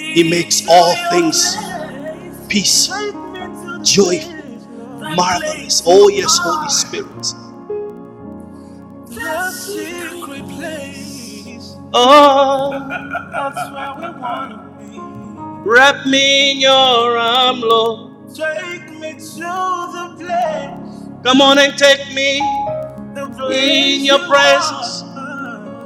He 0.00 0.30
makes 0.30 0.66
all 0.68 0.94
things 1.10 1.56
place. 1.56 2.46
peaceful, 2.48 3.28
marvelous. 5.16 5.82
Oh, 5.86 6.08
yes, 6.08 6.38
Holy. 6.42 6.68
Spirit. 6.70 7.34
That 9.10 9.52
secret 9.52 10.46
place. 10.48 11.76
Oh, 11.94 12.70
That's 13.32 13.72
where 13.72 13.94
we 13.98 14.20
wanna 14.20 14.70
be. 14.78 15.00
wrap 15.64 16.06
me 16.06 16.52
in 16.52 16.60
your 16.60 17.18
arm, 17.18 17.60
Lord. 17.60 18.12
Take 18.34 18.90
me 19.00 19.12
to 19.14 19.88
the 19.96 20.16
place. 20.18 21.08
Come 21.24 21.40
on 21.42 21.58
and 21.58 21.76
take 21.78 22.14
me. 22.14 22.40
The 23.14 23.24
In 23.52 24.04
your 24.04 24.20
you 24.20 24.28
presence. 24.28 25.02
Come 25.02 25.78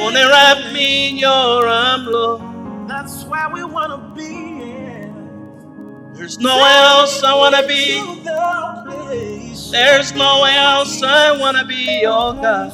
on 0.00 0.16
and 0.16 0.30
wrap 0.30 0.74
me 0.74 1.10
in 1.10 1.18
your 1.18 1.68
arm, 1.68 2.06
Lord. 2.06 2.42
That's 2.88 3.24
where 3.26 3.50
we 3.50 3.64
wanna 3.64 3.98
be. 4.16 4.45
There's 6.16 6.38
nowhere 6.38 6.84
else 6.94 7.22
I 7.24 7.34
be. 7.68 8.00
To 8.00 8.84
place 8.86 9.70
There's 9.70 10.12
nowhere 10.14 10.58
else 10.58 11.02
I 11.02 11.38
wanna 11.38 11.64
be, 11.66 12.04
oh 12.06 12.34
God. 12.34 12.72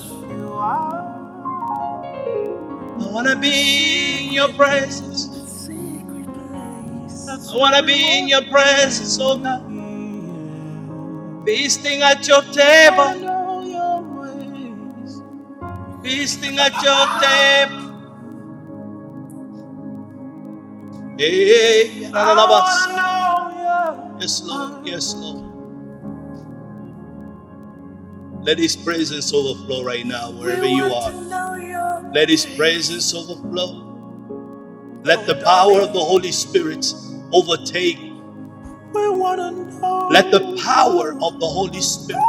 I 2.84 3.08
wanna 3.12 3.36
be 3.36 4.26
in 4.28 4.32
your 4.34 4.50
presence. 4.54 5.46
I 7.28 7.56
wanna 7.58 7.82
be 7.82 8.18
in 8.18 8.28
your 8.28 8.42
presence, 8.44 9.18
oh 9.20 9.38
God. 9.38 9.82
Feasting 11.46 12.02
at 12.02 12.28
your 12.28 12.42
table, 12.42 13.38
feasting 16.02 16.58
at 16.58 16.74
your 16.82 17.06
table. 17.22 18.02
Hey, 21.18 22.06
I 22.14 22.34
wanna 22.34 22.96
know 22.96 23.31
Yes, 24.22 24.40
Lord. 24.44 24.86
Yes, 24.86 25.14
Lord. 25.16 25.64
Let 28.42 28.58
His 28.58 28.76
presence 28.76 29.34
overflow 29.34 29.84
right 29.84 30.06
now, 30.06 30.30
wherever 30.30 30.64
you 30.66 30.84
are. 30.84 31.10
to 31.10 31.20
know 31.22 31.56
your 31.56 32.12
Let 32.14 32.28
His 32.28 32.46
presence 32.46 33.12
overflow. 33.14 33.98
Let 35.02 35.26
the 35.26 35.42
power 35.44 35.80
of 35.82 35.92
the 35.92 36.00
Holy 36.00 36.32
Spirit 36.32 36.86
overtake. 37.32 37.98
We 38.94 39.08
wanna 39.10 39.50
know. 39.50 40.08
Let 40.12 40.30
the 40.30 40.56
power 40.62 41.14
of 41.22 41.40
the 41.40 41.48
Holy 41.48 41.80
Spirit. 41.80 42.22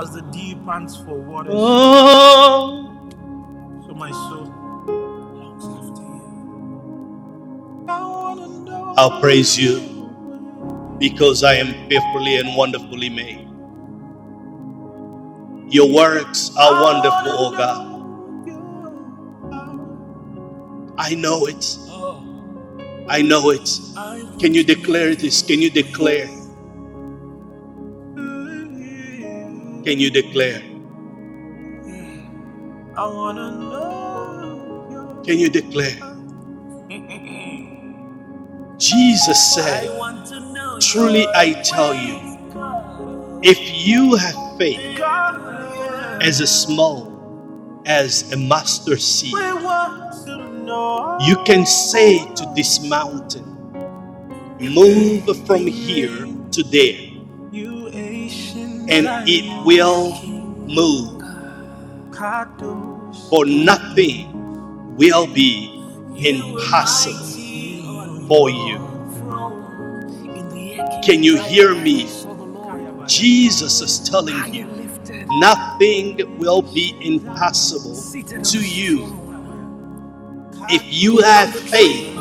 As 0.00 0.12
the 0.12 0.22
deep 0.32 0.64
pants 0.64 0.96
for 0.96 1.14
water, 1.14 1.50
Oh, 1.52 2.29
I'll 9.00 9.18
praise 9.18 9.58
you 9.58 9.80
because 10.98 11.42
I 11.42 11.54
am 11.54 11.68
fearfully 11.88 12.36
and 12.36 12.54
wonderfully 12.54 13.08
made. 13.08 13.48
Your 15.72 15.90
works 15.90 16.50
are 16.58 16.82
wonderful, 16.82 17.32
oh 17.32 17.56
God. 17.56 18.12
I 20.98 21.14
know 21.14 21.46
it. 21.46 21.78
I 23.08 23.22
know 23.22 23.48
it. 23.48 23.70
Can 24.38 24.52
you 24.52 24.62
declare 24.64 25.14
this? 25.14 25.40
Can 25.40 25.62
you 25.62 25.70
declare? 25.70 26.28
Can 29.86 29.98
you 29.98 30.10
declare? 30.10 30.62
I 32.96 33.06
wanna 33.06 33.50
know. 33.52 35.22
Can 35.24 35.38
you 35.38 35.48
declare? 35.48 35.96
Jesus 38.80 39.54
said, 39.54 39.98
want 39.98 40.26
to 40.28 40.40
know 40.40 40.78
Truly 40.80 41.26
I 41.34 41.52
tell 41.62 41.94
you, 41.94 42.40
if 43.42 43.58
you 43.86 44.16
have 44.16 44.58
faith 44.58 45.00
as 46.22 46.40
a 46.40 46.46
small 46.46 47.10
as 47.86 48.32
a 48.32 48.38
mustard 48.38 49.00
seed, 49.00 49.34
We 49.34 49.40
want 49.54 50.26
to 50.26 50.38
know 50.64 51.18
you 51.22 51.36
can 51.44 51.66
say 51.66 52.18
to 52.34 52.52
this 52.56 52.86
mountain, 52.88 53.44
Move 54.60 55.46
from 55.46 55.66
here 55.66 56.26
to 56.52 56.62
there, 56.64 57.10
and 58.90 59.08
it 59.28 59.66
will 59.66 60.22
move, 60.68 61.22
for 63.30 63.46
nothing 63.46 64.96
will 64.96 65.26
be 65.28 65.70
impossible 66.16 67.39
for 68.30 68.48
you. 68.48 68.78
Can 71.04 71.24
you 71.24 71.36
hear 71.42 71.74
me? 71.74 72.08
Jesus 73.08 73.80
is 73.80 74.08
telling 74.08 74.54
you, 74.54 74.66
nothing 75.40 76.38
will 76.38 76.62
be 76.62 76.96
impossible 77.00 77.96
to 78.44 78.60
you 78.60 79.34
if 80.68 80.82
you 80.86 81.18
have 81.18 81.52
faith 81.54 82.16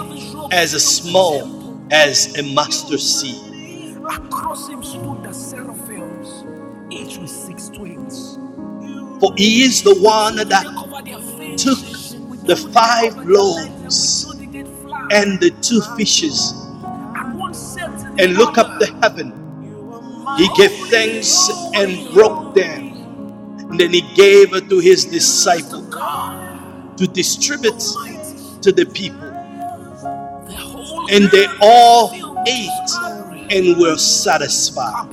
as 0.52 0.72
small 0.84 1.80
as 1.92 2.36
a 2.40 2.44
mustard 2.56 3.00
seed. 3.00 3.98
Across 4.10 4.70
him 4.70 4.84
stood 4.84 5.24
the 5.24 5.34
seraphims, 5.34 6.46
each 6.90 7.20
with 7.20 7.30
six 7.30 7.70
wings. 7.78 8.40
For 9.20 9.34
he 9.38 9.64
is 9.64 9.84
the 9.84 9.96
one 10.02 10.38
that 10.38 10.50
They 10.50 10.70
covered 10.74 11.06
their 11.06 11.20
faces 11.20 11.64
took 12.16 12.48
the 12.48 12.56
five 12.56 13.16
loaves 13.28 14.29
and 15.12 15.40
the 15.42 15.52
two 15.62 15.82
fishes 15.98 16.54
And 18.20 18.36
look 18.36 18.58
up 18.58 18.80
the 18.80 18.88
heaven. 19.04 19.56
He 20.38 20.50
gave 20.56 20.72
thanks 20.90 21.50
and 21.76 22.14
broke 22.14 22.56
them. 22.56 23.08
And 23.72 23.80
then 23.80 23.94
he 23.94 24.02
gave 24.16 24.54
it 24.54 24.70
to 24.70 24.80
his 24.80 25.06
disciple 25.06 25.86
to 26.98 27.08
distribute 27.08 27.80
to 28.62 28.72
the 28.72 28.86
people. 28.86 29.48
And 31.12 31.32
they 31.32 31.48
all 31.62 32.12
ate 32.48 32.92
and 33.52 33.80
were 33.80 33.98
satisfied. 33.98 35.10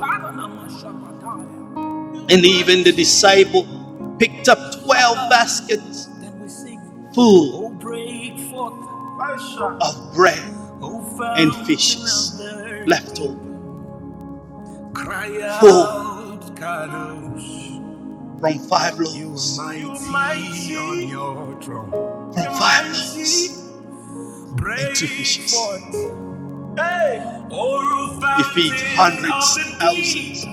And 2.31 2.45
even 2.47 2.85
the 2.85 2.93
disciple 2.93 3.67
picked 4.19 4.49
up 4.49 4.59
12 4.85 5.31
baskets 5.31 6.09
full 7.15 7.66
of 9.41 10.15
bread 10.15 10.39
and 11.39 11.55
fishes 11.67 12.41
left 12.87 13.21
over 13.21 13.39
Cry 14.95 15.29
Full. 15.61 15.87
from 18.41 18.59
five 18.61 18.95
You 18.99 19.29
loaves. 19.29 19.59
are 19.59 19.73
mighty 20.11 20.77
on 20.77 21.09
your. 21.09 21.61
From 21.63 21.91
five 22.59 22.87
loaves. 22.87 23.63
Break 24.57 24.95
two 24.95 25.07
fishes. 25.07 25.53
He 28.37 28.43
feed 28.55 28.73
hundreds, 28.97 29.59
thousands. 29.79 30.45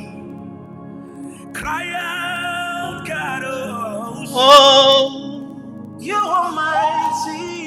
Cry 1.58 1.86
out, 1.96 3.06
Kadosh. 3.06 4.28
Oh, 4.32 5.98
You 6.00 6.16
are 6.16 6.52
mighty 6.52 7.03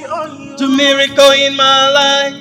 on 0.07 0.42
your 0.49 0.57
to 0.59 0.69
miracle 0.69 1.33
in 1.33 1.57
my 1.57 1.90
life. 1.90 2.37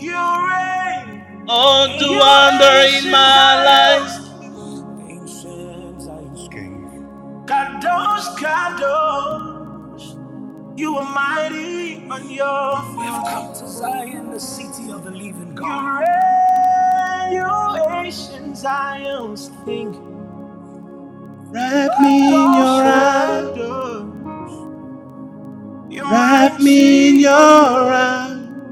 You 0.00 0.12
reign. 0.14 1.44
Oh, 1.48 1.86
to 1.98 2.08
wonder 2.18 2.76
in 2.98 3.10
my 3.10 3.64
life. 3.64 4.12
Ancient 5.08 6.02
Zion's 6.02 6.48
king. 6.48 7.44
Kadosh, 7.46 8.36
Kadosh. 8.38 10.16
You 10.78 10.96
are 10.96 11.14
mighty 11.14 12.04
on 12.10 12.30
your 12.30 12.46
throne. 12.46 12.96
We 12.98 13.04
have 13.04 13.26
come 13.26 13.54
to 13.54 13.68
Zion, 13.68 14.30
the 14.30 14.40
city 14.40 14.90
of 14.92 15.04
the 15.04 15.12
living 15.12 15.54
God. 15.54 16.04
You 17.32 17.42
reign, 17.42 17.76
you 17.76 17.90
ancient 18.04 18.58
Zion's 18.58 19.50
king. 19.64 19.94
Wrap 21.50 22.00
me 22.00 22.26
in 22.26 22.32
your 22.32 22.84
arms. 22.84 24.15
Wrap 25.90 26.60
me 26.60 27.10
in 27.10 27.16
your 27.20 27.32
arms. 27.32 28.62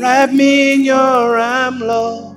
Wrap 0.00 0.32
me 0.32 0.74
in 0.74 0.84
your 0.84 1.38
arm, 1.38 1.80
Lord. 1.80 2.36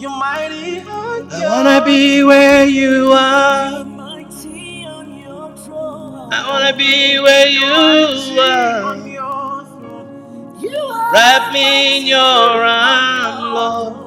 You're 0.00 0.10
mighty 0.10 0.80
on 0.80 1.30
I 1.32 1.48
wanna 1.48 1.84
be 1.86 2.24
where 2.24 2.66
you 2.66 3.12
are. 3.12 3.84
mighty 3.84 4.84
on 4.86 5.18
your 5.18 5.56
throne. 5.56 6.32
I 6.32 6.48
wanna 6.48 6.76
be 6.76 7.20
where 7.20 7.48
you 7.48 7.64
are. 7.64 8.82
on 8.92 9.06
your 9.10 9.64
throne. 9.66 10.60
You 10.60 10.76
are 10.76 11.12
Wrap 11.14 11.52
me 11.52 11.98
in 12.02 12.06
your 12.08 12.18
arm, 12.20 13.54
Lord. 13.54 13.99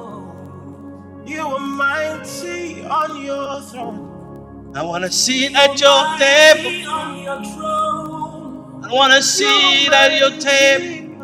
I 4.74 4.82
wanna 4.84 5.10
sit 5.12 5.54
at 5.54 5.80
your 5.80 6.04
table. 6.18 6.90
I 8.84 8.88
wanna 8.92 9.22
sit 9.22 9.92
at 9.92 10.18
your 10.20 10.32
table, 10.40 11.22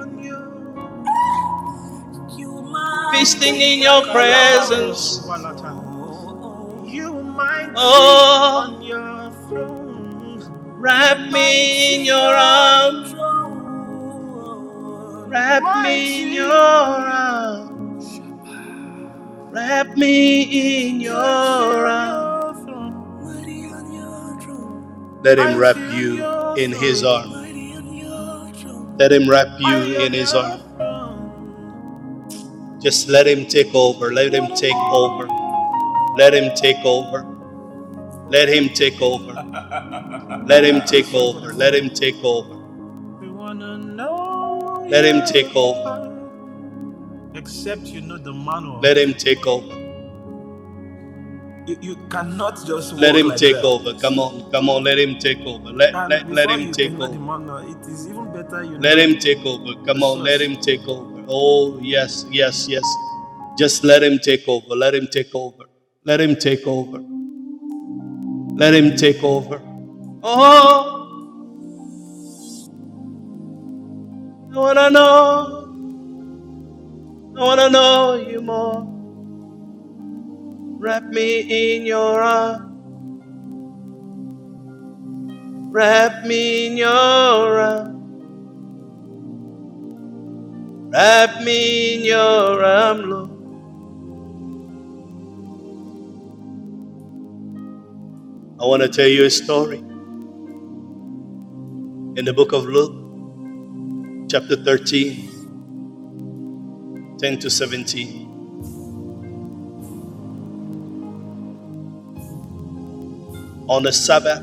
feasting 3.12 3.56
in 3.56 3.80
your 3.80 4.02
presence. 4.12 5.22
Oh. 7.76 8.78
Wrap 10.78 11.18
me 11.32 11.96
in 11.96 12.04
your 12.06 12.18
arms. 12.36 13.14
Wrap 15.16 15.84
me 15.84 16.22
in 16.24 16.34
your 16.34 16.52
arms. 16.52 18.20
Wrap 19.52 19.96
me 19.96 20.88
in 20.90 21.00
your 21.00 21.16
arms. 21.16 22.19
Let 25.22 25.38
him 25.38 25.58
wrap 25.58 25.76
you 25.76 26.24
in 26.56 26.72
his 26.72 27.04
arm. 27.04 27.30
Let 28.98 29.12
him 29.12 29.28
wrap 29.28 29.48
you 29.58 30.00
in 30.00 30.12
his 30.14 30.32
arm. 30.32 30.60
Just 32.80 33.08
let 33.08 33.26
him 33.28 33.46
take 33.46 33.74
over. 33.74 34.12
Let 34.12 34.32
him 34.32 34.54
take 34.54 34.74
over. 34.74 35.28
Let 36.16 36.34
him 36.34 36.54
take 36.54 36.84
over. 36.84 37.26
Let 38.30 38.48
him 38.48 38.70
take 38.70 39.00
over. 39.02 39.34
Let 40.46 40.64
him 40.64 40.80
take 40.86 41.12
over. 41.14 41.52
Let 41.52 41.74
him 41.74 41.90
take 41.90 42.24
over. 42.24 42.54
Let 44.88 45.04
him 45.04 45.22
take 45.26 45.54
over. 45.54 46.22
Except 47.34 47.82
you 47.82 48.00
know 48.00 48.18
the 48.18 48.32
manual. 48.32 48.80
Let 48.80 48.98
him 48.98 49.14
take 49.14 49.46
over. 49.46 49.79
You, 51.70 51.78
you 51.80 51.96
cannot 52.08 52.56
just 52.66 52.94
let 52.94 53.14
him 53.14 53.28
like 53.28 53.38
take 53.38 53.54
that. 53.54 53.64
over. 53.64 53.94
Come 53.94 54.18
on, 54.18 54.50
come 54.50 54.68
on. 54.68 54.82
Let 54.82 54.98
him 54.98 55.20
take 55.20 55.38
over. 55.46 55.68
Let 55.70 55.94
let, 56.10 56.28
let 56.28 56.50
him 56.50 56.72
take 56.72 56.90
over. 56.98 57.16
Manual, 57.16 57.50
uh, 57.58 57.70
it 57.70 57.86
is 57.86 58.08
even 58.08 58.32
better 58.32 58.64
you 58.64 58.76
let 58.78 58.98
him 58.98 59.20
take 59.20 59.38
over. 59.46 59.74
Come 59.86 60.02
on, 60.02 60.24
let 60.24 60.40
him 60.40 60.56
take 60.56 60.88
over. 60.88 61.24
Oh 61.28 61.78
yes, 61.80 62.26
yes, 62.28 62.66
yes. 62.68 62.82
Just 63.56 63.84
let 63.84 64.02
him 64.02 64.18
take 64.18 64.48
over. 64.48 64.74
Let 64.74 64.96
him 64.96 65.06
take 65.06 65.32
over. 65.32 65.64
Let 66.04 66.20
him 66.20 66.34
take 66.34 66.66
over. 66.66 66.98
Let 68.56 68.74
him 68.74 68.96
take 68.96 69.22
over. 69.22 69.62
Oh. 70.24 70.96
I 74.52 74.58
wanna 74.58 74.90
know. 74.90 75.68
I 77.36 77.40
wanna 77.44 77.70
know 77.70 78.14
you 78.14 78.40
more. 78.40 78.99
Wrap 80.80 81.04
me 81.04 81.76
in 81.76 81.84
your 81.84 82.22
arms. 82.22 82.86
Wrap 85.58 86.24
me 86.24 86.68
in 86.68 86.78
your 86.78 86.88
arms. 87.60 88.14
Wrap 90.90 91.42
me 91.42 91.96
in 91.96 92.04
your 92.04 92.64
arms, 92.64 93.04
Lord. 93.04 93.30
I 98.58 98.66
want 98.66 98.82
to 98.82 98.88
tell 98.88 99.06
you 99.06 99.26
a 99.26 99.30
story. 99.30 99.80
In 102.16 102.24
the 102.24 102.32
book 102.32 102.52
of 102.52 102.64
Luke, 102.64 103.20
chapter 104.30 104.56
13, 104.56 105.46
10 107.18 107.38
to 107.40 107.50
17. 107.50 108.29
On 113.70 113.84
the 113.84 113.92
Sabbath, 113.92 114.42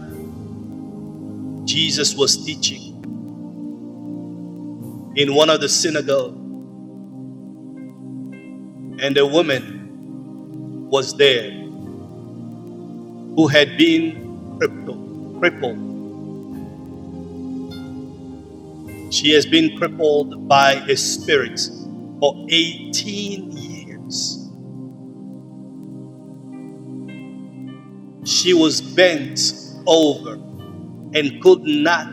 Jesus 1.66 2.16
was 2.16 2.46
teaching 2.46 3.14
in 5.16 5.36
one 5.36 5.50
of 5.50 5.62
the 5.62 5.70
synagogues, 5.70 6.38
and 9.00 9.18
a 9.18 9.26
woman 9.26 10.00
was 10.90 11.18
there 11.18 11.52
who 13.36 13.48
had 13.48 13.78
been 13.78 14.58
crippled. 14.60 15.40
crippled. 15.40 16.02
She 19.12 19.32
has 19.34 19.46
been 19.46 19.78
crippled 19.78 20.48
by 20.48 20.74
a 20.90 20.98
spirit 20.98 21.60
for 22.20 22.36
18 22.50 23.52
years. 23.52 24.47
She 28.28 28.54
was 28.54 28.82
bent 28.82 29.40
over 29.88 30.34
and 31.14 31.42
could 31.42 31.64
not 31.64 32.08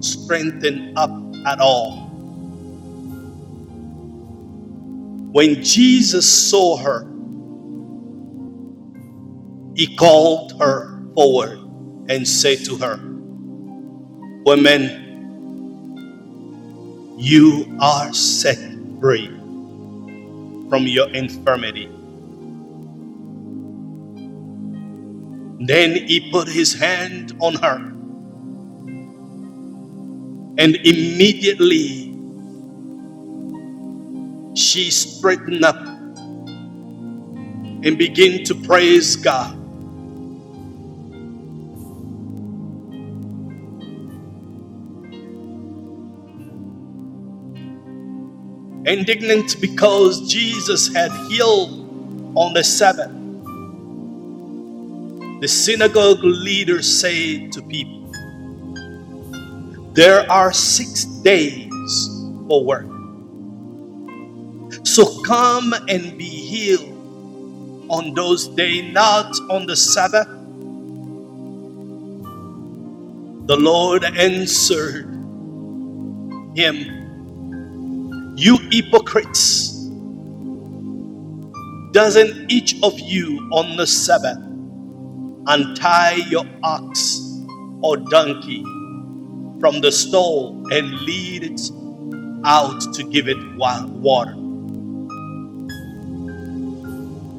strengthen 0.00 0.94
up 0.96 1.10
at 1.46 1.60
all. 1.60 2.10
When 5.32 5.62
Jesus 5.62 6.28
saw 6.28 6.76
her, 6.78 7.06
he 9.76 9.96
called 9.96 10.58
her 10.60 11.00
forward 11.14 11.58
and 12.08 12.26
said 12.26 12.64
to 12.66 12.76
her, 12.78 12.98
Woman, 14.44 15.20
you 17.18 17.78
are 17.80 18.12
set 18.12 18.58
free 19.00 19.28
from 20.68 20.86
your 20.86 21.10
infirmity. 21.10 21.88
Then 25.60 25.94
he 26.08 26.30
put 26.32 26.48
his 26.48 26.74
hand 26.74 27.34
on 27.40 27.54
her, 27.56 27.92
and 30.58 30.76
immediately 30.76 32.16
she 34.54 34.90
straightened 34.90 35.64
up 35.64 35.76
and 37.84 37.98
began 37.98 38.44
to 38.44 38.54
praise 38.56 39.16
God. 39.16 39.56
Indignant 48.86 49.60
because 49.60 50.32
Jesus 50.32 50.94
had 50.94 51.12
healed 51.30 52.32
on 52.36 52.54
the 52.54 52.64
Sabbath. 52.64 53.12
The 55.40 55.48
synagogue 55.48 56.22
leader 56.22 56.82
said 56.82 57.52
to 57.52 57.62
people, 57.62 58.12
There 59.94 60.30
are 60.30 60.52
six 60.52 61.06
days 61.06 61.70
for 62.48 62.64
work. 62.64 62.86
So 64.84 65.22
come 65.22 65.74
and 65.88 66.18
be 66.18 66.24
healed 66.24 67.12
on 67.88 68.14
those 68.14 68.48
days, 68.48 68.92
not 68.92 69.34
on 69.50 69.66
the 69.66 69.76
Sabbath. 69.76 70.28
The 73.46 73.56
Lord 73.56 74.04
answered 74.04 75.06
him, 76.54 77.14
You 78.36 78.58
hypocrites! 78.70 79.72
Doesn't 81.92 82.50
each 82.52 82.76
of 82.82 82.98
you 83.00 83.38
on 83.52 83.76
the 83.76 83.86
Sabbath 83.86 84.38
untie 85.50 86.14
your 86.28 86.44
ox 86.62 87.20
or 87.82 87.96
donkey 87.96 88.62
from 89.58 89.80
the 89.80 89.90
stall 89.90 90.64
and 90.72 90.88
lead 91.00 91.42
it 91.42 91.60
out 92.44 92.80
to 92.94 93.02
give 93.02 93.28
it 93.28 93.36
water? 93.58 94.36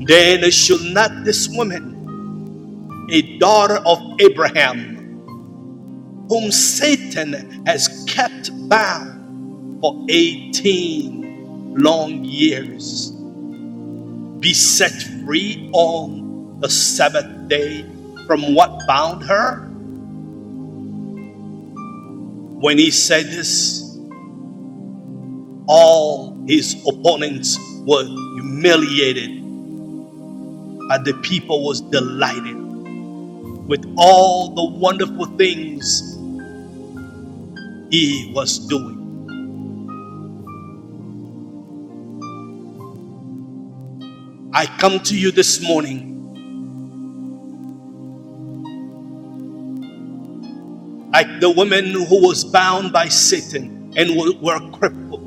Then 0.06 0.44
should 0.52 0.82
not 0.94 1.24
this 1.24 1.48
woman, 1.56 3.08
a 3.10 3.38
daughter 3.38 3.78
of 3.86 4.00
Abraham, 4.20 4.98
whom 6.28 6.52
Satan 6.52 7.64
has 7.66 8.06
kept 8.10 8.52
bound 8.68 9.80
for 9.80 10.06
18 10.10 11.76
long 11.78 12.26
years, 12.26 13.12
be 14.42 14.54
set 14.54 14.92
free 15.24 15.70
on 15.72 16.60
the 16.60 16.70
Sabbath 16.70 17.48
day 17.48 17.86
from 18.28 18.56
what 18.56 18.86
bound 18.88 19.24
her? 19.24 19.68
When 22.60 22.78
he 22.78 22.92
said 22.92 23.26
this, 23.28 23.98
all 25.68 26.44
his 26.48 26.76
opponents 26.88 27.58
were 27.88 28.04
humiliated 28.04 29.30
and 30.92 31.06
the 31.06 31.14
people 31.24 31.64
was 31.66 31.82
delighted 31.82 32.58
with 33.68 33.86
all 33.98 34.50
the 34.50 34.80
wonderful 34.80 35.26
things 35.38 36.18
he 37.90 38.32
was 38.36 38.60
doing. 38.68 39.20
I 44.54 44.66
come 44.80 45.00
to 45.02 45.18
you 45.18 45.32
this 45.32 45.62
morning 45.66 46.11
like 51.12 51.40
the 51.40 51.52
woman 51.52 51.92
who 51.92 52.22
was 52.22 52.44
bound 52.44 52.92
by 52.94 53.08
Satan 53.08 53.94
and 53.98 54.16
were 54.42 54.60
crippled 54.72 55.22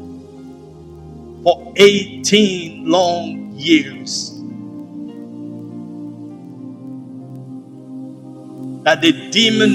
for 1.42 1.72
18 1.76 2.86
long 2.86 3.52
years. 3.54 4.34
that 8.84 9.00
the 9.00 9.12
demon 9.30 9.72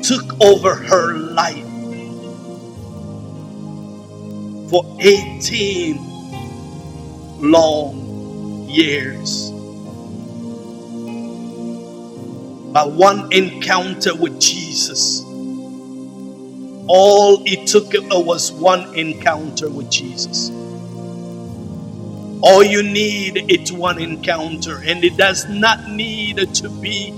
took 0.00 0.40
over 0.40 0.76
her 0.76 1.14
life 1.14 1.64
for 4.70 4.84
18 5.00 5.98
long 7.40 8.68
years. 8.68 9.50
By 12.78 12.86
one 12.86 13.32
encounter 13.32 14.14
with 14.14 14.40
Jesus, 14.40 15.24
all 16.86 17.42
it 17.44 17.66
took 17.66 17.92
was 18.08 18.52
one 18.52 18.94
encounter 18.94 19.68
with 19.68 19.90
Jesus. 19.90 20.50
All 22.40 22.62
you 22.62 22.84
need 22.84 23.50
is 23.50 23.72
one 23.72 24.00
encounter, 24.00 24.80
and 24.86 25.02
it 25.02 25.16
does 25.16 25.48
not 25.48 25.88
need 25.90 26.54
to 26.54 26.70
be 26.70 27.08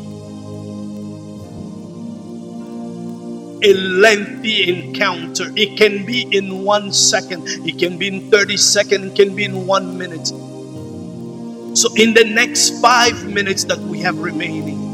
a 3.62 3.74
lengthy 3.74 4.66
encounter. 4.66 5.52
It 5.56 5.76
can 5.76 6.06
be 6.06 6.22
in 6.34 6.64
one 6.64 6.90
second, 6.90 7.44
it 7.68 7.78
can 7.78 7.98
be 7.98 8.08
in 8.08 8.30
30 8.30 8.56
seconds, 8.56 9.12
it 9.12 9.14
can 9.14 9.36
be 9.36 9.44
in 9.44 9.66
one 9.66 9.98
minute. 9.98 10.28
So, 11.76 11.92
in 11.96 12.14
the 12.14 12.24
next 12.24 12.80
five 12.80 13.28
minutes 13.28 13.64
that 13.64 13.78
we 13.78 13.98
have 14.00 14.18
remaining, 14.20 14.89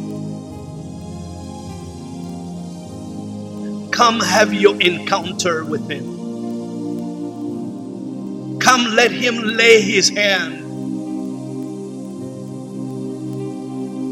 come 3.96 4.20
have 4.20 4.52
your 4.52 4.78
encounter 4.82 5.64
with 5.64 5.90
Him. 5.90 6.28
Come, 8.60 8.94
let 8.94 9.10
Him 9.10 9.36
lay 9.38 9.80
His 9.80 10.10
hand 10.10 10.82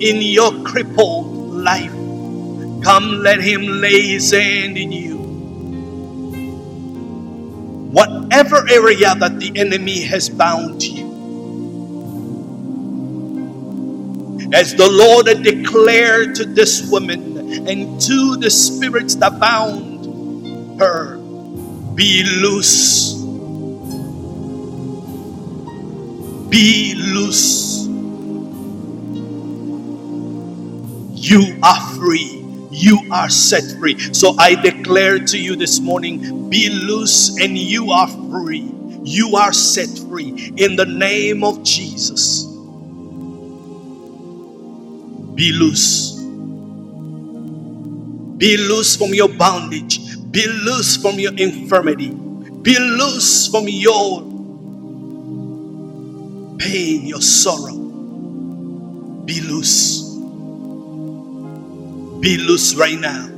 in 0.03 0.23
your 0.23 0.53
crippled 0.65 1.27
life. 1.53 1.93
Come, 2.83 3.21
let 3.23 3.43
Him 3.43 3.63
lay 3.63 4.01
His 4.09 4.33
hand 4.33 4.79
in 4.79 4.91
you. 4.91 5.19
Whatever 7.79 8.67
area 8.71 9.15
that 9.17 9.39
the 9.39 9.53
enemy 9.57 10.01
has 10.03 10.31
bound 10.31 10.83
you, 10.83 11.29
as 14.55 14.75
the 14.75 14.91
Lord 14.91 15.27
declared 15.43 16.35
to 16.37 16.47
this 16.47 16.89
woman 16.91 17.34
and 17.59 18.01
to 18.03 18.37
the 18.37 18.51
spirits 18.51 19.15
that 19.17 19.39
bound 19.39 20.81
her, 20.81 21.17
be 21.95 22.25
loose. 22.41 23.15
Be 26.51 26.95
loose. 26.97 27.87
You 31.15 31.59
are 31.63 31.81
free 31.97 32.45
you 32.75 32.99
are 33.11 33.31
set 33.31 33.63
free. 33.79 33.99
So 34.13 34.35
I 34.39 34.57
declare 34.57 35.19
to 35.19 35.39
you 35.39 35.57
this 35.57 35.81
morning 35.81 36.51
be 36.51 36.71
loose 36.71 37.39
and 37.41 37.57
you 37.57 37.91
are 37.91 38.09
free. 38.09 38.71
You 39.03 39.37
are 39.37 39.53
set 39.53 39.89
free 40.11 40.53
in 40.57 40.77
the 40.77 40.85
name 40.85 41.45
of 41.45 41.63
Jesus. 41.63 42.45
Be 45.35 45.53
loose. 45.53 46.24
Be 48.39 48.57
loose 48.57 48.97
from 48.97 49.15
your 49.15 49.29
bondage. 49.29 50.01
Be 50.33 50.47
loose 50.47 50.97
from 50.97 51.19
your 51.19 51.35
infirmity. 51.35 52.11
Be 52.11 52.79
loose 52.79 53.49
from 53.49 53.67
your 53.69 54.47
pain, 56.59 57.07
your 57.07 57.23
sorrow. 57.23 58.03
Be 59.25 59.41
loose 59.43 60.05
be 62.21 62.39
loose 62.39 62.75
right 62.77 62.99
now. 62.99 63.31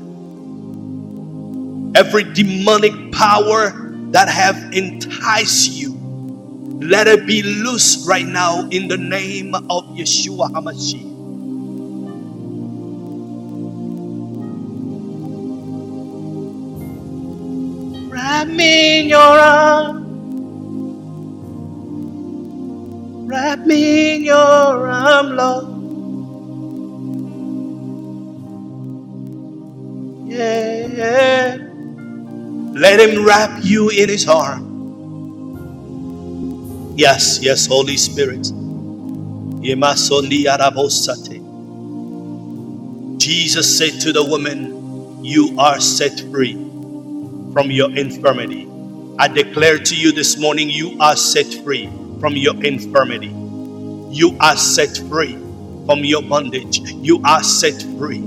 Every 1.96 2.24
demonic 2.24 3.12
power 3.12 3.72
that 4.12 4.28
have 4.28 4.56
enticed 4.74 5.72
you, 5.72 6.16
let 6.68 7.08
it 7.08 7.26
be 7.26 7.42
loose 7.42 8.06
right 8.08 8.26
now 8.26 8.68
in 8.70 8.88
the 8.88 8.96
name 8.98 9.54
of 9.54 9.84
Yeshua 9.96 10.50
HaMashiach. 10.52 11.15
Wrap 18.46 18.56
me 18.56 19.00
in 19.00 19.08
your 19.08 19.18
arms. 19.18 20.20
Wrap 23.14 23.58
me 23.66 24.16
in 24.16 24.24
your 24.24 24.36
arms, 24.36 25.30
Lord. 25.32 25.90
Yeah. 30.28 31.58
Let 32.60 33.00
him 33.00 33.24
wrap 33.26 33.64
you 33.64 33.90
in 33.90 34.08
his 34.08 34.28
arm. 34.28 34.84
Yes, 36.96 37.40
yes, 37.42 37.66
Holy 37.66 37.96
Spirit. 37.96 38.52
Jesus 43.18 43.78
said 43.78 44.00
to 44.02 44.12
the 44.12 44.24
woman, 44.24 45.24
You 45.24 45.56
are 45.58 45.80
set 45.80 46.20
free 46.32 46.65
from 47.56 47.70
your 47.70 47.90
infirmity. 47.96 48.68
I 49.18 49.28
declare 49.28 49.78
to 49.78 49.96
you 49.96 50.12
this 50.12 50.36
morning, 50.36 50.68
you 50.68 50.94
are 51.00 51.16
set 51.16 51.54
free 51.64 51.86
from 52.20 52.36
your 52.36 52.54
infirmity. 52.62 53.34
You 54.14 54.36
are 54.40 54.58
set 54.58 54.98
free 55.08 55.38
from 55.86 56.04
your 56.04 56.20
bondage. 56.20 56.80
You 56.80 57.22
are 57.24 57.42
set 57.42 57.80
free 57.96 58.20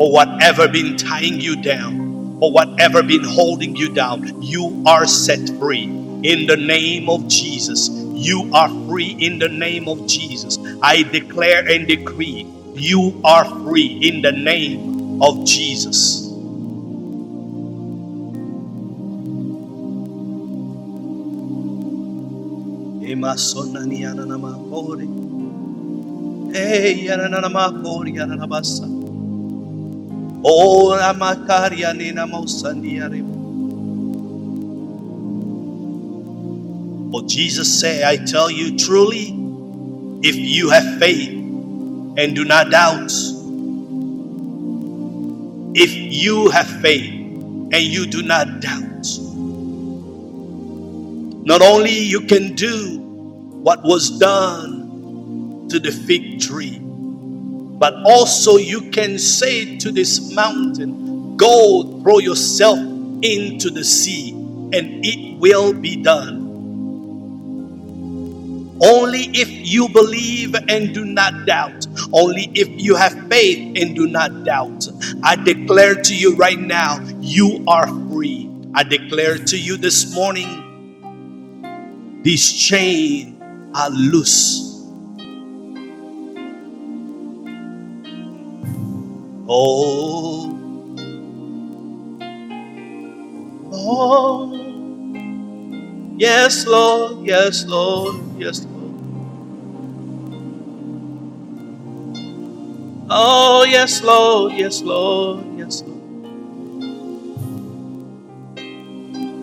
or 0.00 0.10
whatever 0.10 0.66
been 0.66 0.96
tying 0.96 1.40
you 1.40 1.62
down 1.62 2.38
or 2.40 2.50
whatever 2.50 3.04
been 3.04 3.22
holding 3.22 3.76
you 3.76 3.88
down, 3.94 4.42
you 4.42 4.82
are 4.88 5.06
set 5.06 5.48
free 5.60 5.84
in 5.84 6.46
the 6.46 6.56
name 6.56 7.08
of 7.08 7.28
Jesus. 7.28 7.90
You 7.90 8.50
are 8.52 8.68
free 8.88 9.16
in 9.20 9.38
the 9.38 9.48
name 9.48 9.86
of 9.86 10.04
Jesus. 10.08 10.58
I 10.82 11.04
declare 11.04 11.64
and 11.68 11.86
decree 11.86 12.44
you 12.74 13.20
are 13.22 13.44
free 13.62 14.00
in 14.02 14.20
the 14.22 14.32
name 14.32 14.95
of 15.22 15.44
Jesus. 15.46 16.32
Hey, 26.52 27.06
Oh, 30.44 30.96
Ramakaria 31.00 31.96
Nina 31.96 32.26
Oh, 37.14 37.22
Jesus 37.26 37.80
say, 37.80 38.04
I 38.04 38.16
tell 38.18 38.50
you 38.50 38.76
truly, 38.78 39.52
if 40.22 40.36
you 40.36 40.70
have 40.70 40.98
faith 41.00 41.30
and 42.02 42.34
do 42.36 42.44
not 42.44 42.70
doubt, 42.70 43.12
if 45.76 45.92
you 45.94 46.48
have 46.50 46.66
faith 46.80 47.12
and 47.12 47.74
you 47.74 48.06
do 48.06 48.22
not 48.22 48.60
doubt, 48.60 49.06
not 51.44 51.62
only 51.62 51.92
you 51.92 52.22
can 52.22 52.54
do 52.54 52.98
what 53.62 53.84
was 53.84 54.18
done 54.18 55.68
to 55.68 55.78
the 55.78 55.92
fig 55.92 56.40
tree, 56.40 56.80
but 57.78 57.94
also, 58.06 58.56
you 58.56 58.90
can 58.90 59.18
say 59.18 59.76
to 59.76 59.92
this 59.92 60.32
mountain, 60.34 61.36
Go 61.36 62.00
throw 62.02 62.18
yourself 62.20 62.78
into 63.22 63.68
the 63.68 63.84
sea, 63.84 64.30
and 64.32 65.04
it 65.04 65.38
will 65.38 65.74
be 65.74 66.02
done. 66.02 66.45
Only 68.82 69.30
if 69.34 69.48
you 69.50 69.88
believe 69.88 70.54
and 70.68 70.94
do 70.94 71.04
not 71.04 71.46
doubt. 71.46 71.86
Only 72.12 72.50
if 72.54 72.68
you 72.70 72.96
have 72.96 73.14
faith 73.28 73.78
and 73.80 73.96
do 73.96 74.06
not 74.08 74.44
doubt. 74.44 74.88
I 75.24 75.36
declare 75.36 75.94
to 75.96 76.14
you 76.16 76.36
right 76.36 76.58
now, 76.60 77.00
you 77.20 77.64
are 77.68 77.88
free. 78.10 78.50
I 78.74 78.84
declare 78.84 79.38
to 79.38 79.58
you 79.58 79.76
this 79.78 80.14
morning, 80.14 80.78
these 82.22 82.52
chains 82.52 83.40
are 83.74 83.90
loose 83.90 84.66
Oh, 89.48 90.78
oh, 93.72 94.65
yes, 96.16 96.66
Lord, 96.66 97.26
yes, 97.26 97.64
Lord, 97.66 98.16
yes, 98.38 98.64
Lord. 98.66 99.12
Oh, 103.10 103.64
yes, 103.68 104.02
Lord, 104.02 104.52
yes, 104.54 104.82
Lord, 104.82 105.46
yes, 105.58 105.82
Lord. 105.82 106.18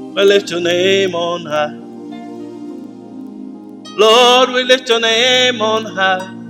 We 0.02 0.24
lift 0.24 0.52
your 0.52 0.62
name 0.62 1.16
on 1.16 1.46
high. 1.46 1.80
Lord, 3.98 4.50
we 4.52 4.64
lift 4.64 4.90
your 4.90 5.00
name 5.02 5.62
on 5.62 5.86
high. 5.86 6.50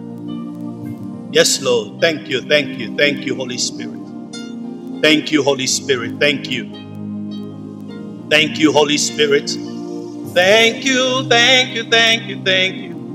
Yes, 1.32 1.62
Lord. 1.62 2.02
Thank 2.02 2.30
you, 2.30 2.42
thank 2.42 2.80
you, 2.80 2.96
thank 2.98 3.26
you, 3.26 3.36
Holy 3.36 3.58
Spirit. 3.58 4.00
Thank 5.02 5.32
you, 5.32 5.44
Holy 5.44 5.68
Spirit. 5.68 6.20
Thank 6.20 6.50
you. 6.52 6.90
Thank 8.30 8.60
you, 8.60 8.72
Holy 8.74 8.98
Spirit. 8.98 9.52
Thank 10.34 10.86
you, 10.86 11.28
thank 11.30 11.76
you, 11.76 11.84
thank 11.90 12.24
you, 12.30 12.44
thank 12.44 12.76
you. 12.78 13.14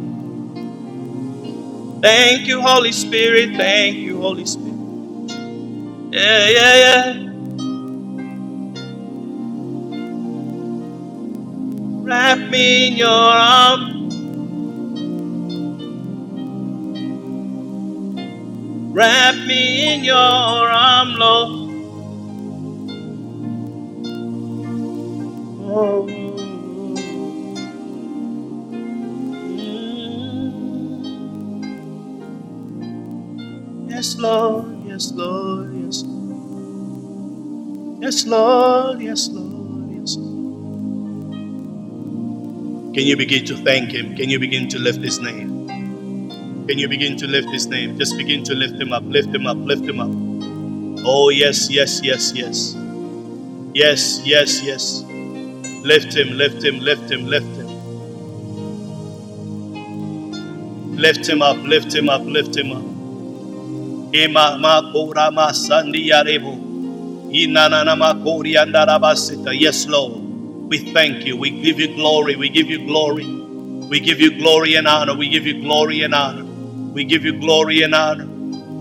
Thank 2.03 2.47
you, 2.49 2.63
Holy 2.63 2.93
Spirit. 2.93 3.57
Thank 3.57 3.97
you, 3.97 4.21
Holy 4.21 4.47
Spirit. 4.47 4.93
Yeah, 6.13 6.49
yeah, 6.51 6.77
yeah. 6.77 7.33
Wrap 11.91 12.39
me 12.51 12.89
in 12.89 12.95
your 12.97 13.09
arms. 13.11 14.15
Wrap 18.81 19.35
me 19.47 19.95
in 19.95 20.05
your 20.05 20.17
arm, 20.17 21.15
Lord. 21.17 21.85
Oh. 25.53 26.28
Yes, 33.99 34.17
Lord, 34.17 34.87
yes, 34.87 35.11
Lord, 35.11 35.75
yes. 35.75 36.05
Yes, 38.01 38.27
Lord, 38.29 39.01
yes, 39.01 39.29
Lord, 39.29 39.91
yes. 39.91 40.15
Can 42.95 43.05
you 43.11 43.17
begin 43.17 43.45
to 43.47 43.57
thank 43.57 43.91
Him? 43.91 44.15
Can 44.15 44.31
you 44.31 44.39
begin 44.39 44.69
to 44.69 44.79
lift 44.79 45.01
His 45.01 45.19
name? 45.19 45.67
Can 46.69 46.79
you 46.79 46.87
begin 46.89 47.17
to 47.17 47.27
lift 47.27 47.49
His 47.51 47.67
name? 47.67 47.99
Just 47.99 48.17
begin 48.17 48.45
to 48.45 48.55
lift 48.55 48.81
Him 48.81 48.93
up, 48.93 49.03
lift 49.05 49.35
Him 49.35 49.49
up, 49.49 49.57
lift 49.59 49.83
Him 49.83 49.99
up. 49.99 51.05
Oh, 51.05 51.31
yes, 51.31 51.69
yes, 51.69 52.01
yes, 52.05 52.33
yes. 52.37 52.77
Yes, 53.75 54.23
yes, 54.25 54.63
yes. 54.63 55.03
Lift 55.83 56.15
Him, 56.15 56.39
lift 56.39 56.63
Him, 56.63 56.79
lift 56.79 57.11
Him, 57.11 57.27
lift 57.27 57.57
Him. 57.57 57.67
Lift 60.97 61.29
Him 61.29 61.43
up, 61.43 61.57
lift 61.65 61.93
Him 61.93 62.09
up, 62.09 62.23
lift 62.23 62.57
Him 62.57 62.71
up. 62.71 62.98
Yes, 69.61 69.87
Lord. 69.89 70.23
We 70.71 70.93
thank 70.95 71.27
you. 71.27 71.37
We 71.37 71.51
give 71.63 71.81
you 71.81 71.95
glory. 71.97 72.37
We 72.37 72.49
give 72.51 72.71
you 72.71 72.87
glory. 72.87 73.27
We 73.89 74.01
give 74.01 74.21
you 74.21 74.39
glory 74.39 74.77
and 74.77 74.89
honor. 74.89 75.17
We 75.17 75.29
give 75.29 75.47
you 75.47 75.63
glory 75.63 76.03
and 76.03 76.15
honor. 76.15 76.45
We 76.95 77.05
give 77.05 77.25
you 77.25 77.39
glory 77.41 77.83
and 77.83 77.95
honor. 77.95 78.27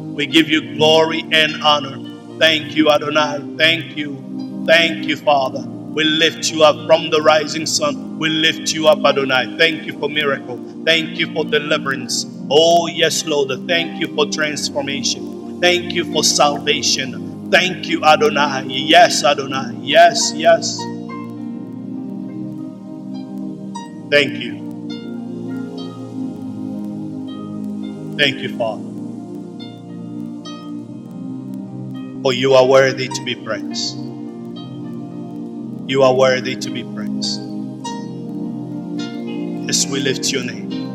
We 0.02 0.28
give 0.28 0.50
you 0.50 0.76
glory 0.78 1.24
and 1.32 1.64
honor. 1.64 2.00
Thank 2.40 2.76
you, 2.76 2.92
Adonai. 2.92 3.56
Thank 3.58 3.98
you. 3.98 4.64
Thank 4.68 5.06
you, 5.08 5.18
Father. 5.18 5.66
We 5.98 6.04
lift 6.04 6.52
you 6.52 6.64
up 6.64 6.86
from 6.86 7.10
the 7.10 7.24
rising 7.24 7.66
sun. 7.66 8.20
We 8.20 8.30
lift 8.30 8.72
you 8.72 8.88
up, 8.88 9.04
Adonai. 9.04 9.58
Thank 9.58 9.88
you 9.88 9.98
for 10.00 10.08
miracle. 10.08 10.60
Thank 10.86 11.18
you 11.18 11.34
for 11.34 11.44
deliverance. 11.44 12.24
Oh, 12.52 12.86
yes, 12.86 13.26
Lord. 13.26 13.50
Thank 13.68 14.00
you 14.00 14.14
for 14.14 14.28
transformation. 14.28 15.60
Thank 15.60 15.94
you 15.94 16.06
for 16.14 16.24
salvation. 16.24 17.50
Thank 17.50 17.88
you, 17.88 18.04
Adonai. 18.06 18.68
Yes, 18.68 19.24
Adonai. 19.24 19.76
Yes, 19.82 20.34
yes. 20.36 20.78
Thank 24.12 24.40
you. 24.40 24.80
Thank 28.18 28.38
you, 28.38 28.56
Father. 28.56 28.84
For 32.24 32.34
you 32.34 32.54
are 32.54 32.68
worthy 32.68 33.08
to 33.08 33.24
be 33.26 33.36
praised. 33.36 34.07
You 35.88 36.04
are 36.04 36.16
worthy 36.16 36.56
to 36.58 36.72
be 36.72 36.84
praised. 36.84 37.42
Yes, 39.54 39.88
we 39.88 40.00
lift 40.02 40.32
your 40.32 40.44
name. 40.44 40.88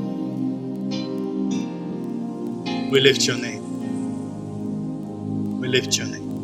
We 2.91 3.01
lift 3.01 3.27
your 3.27 3.37
name. 3.39 3.81
We 5.61 5.69
lift 5.69 5.97
your 5.99 6.09
name. 6.09 6.43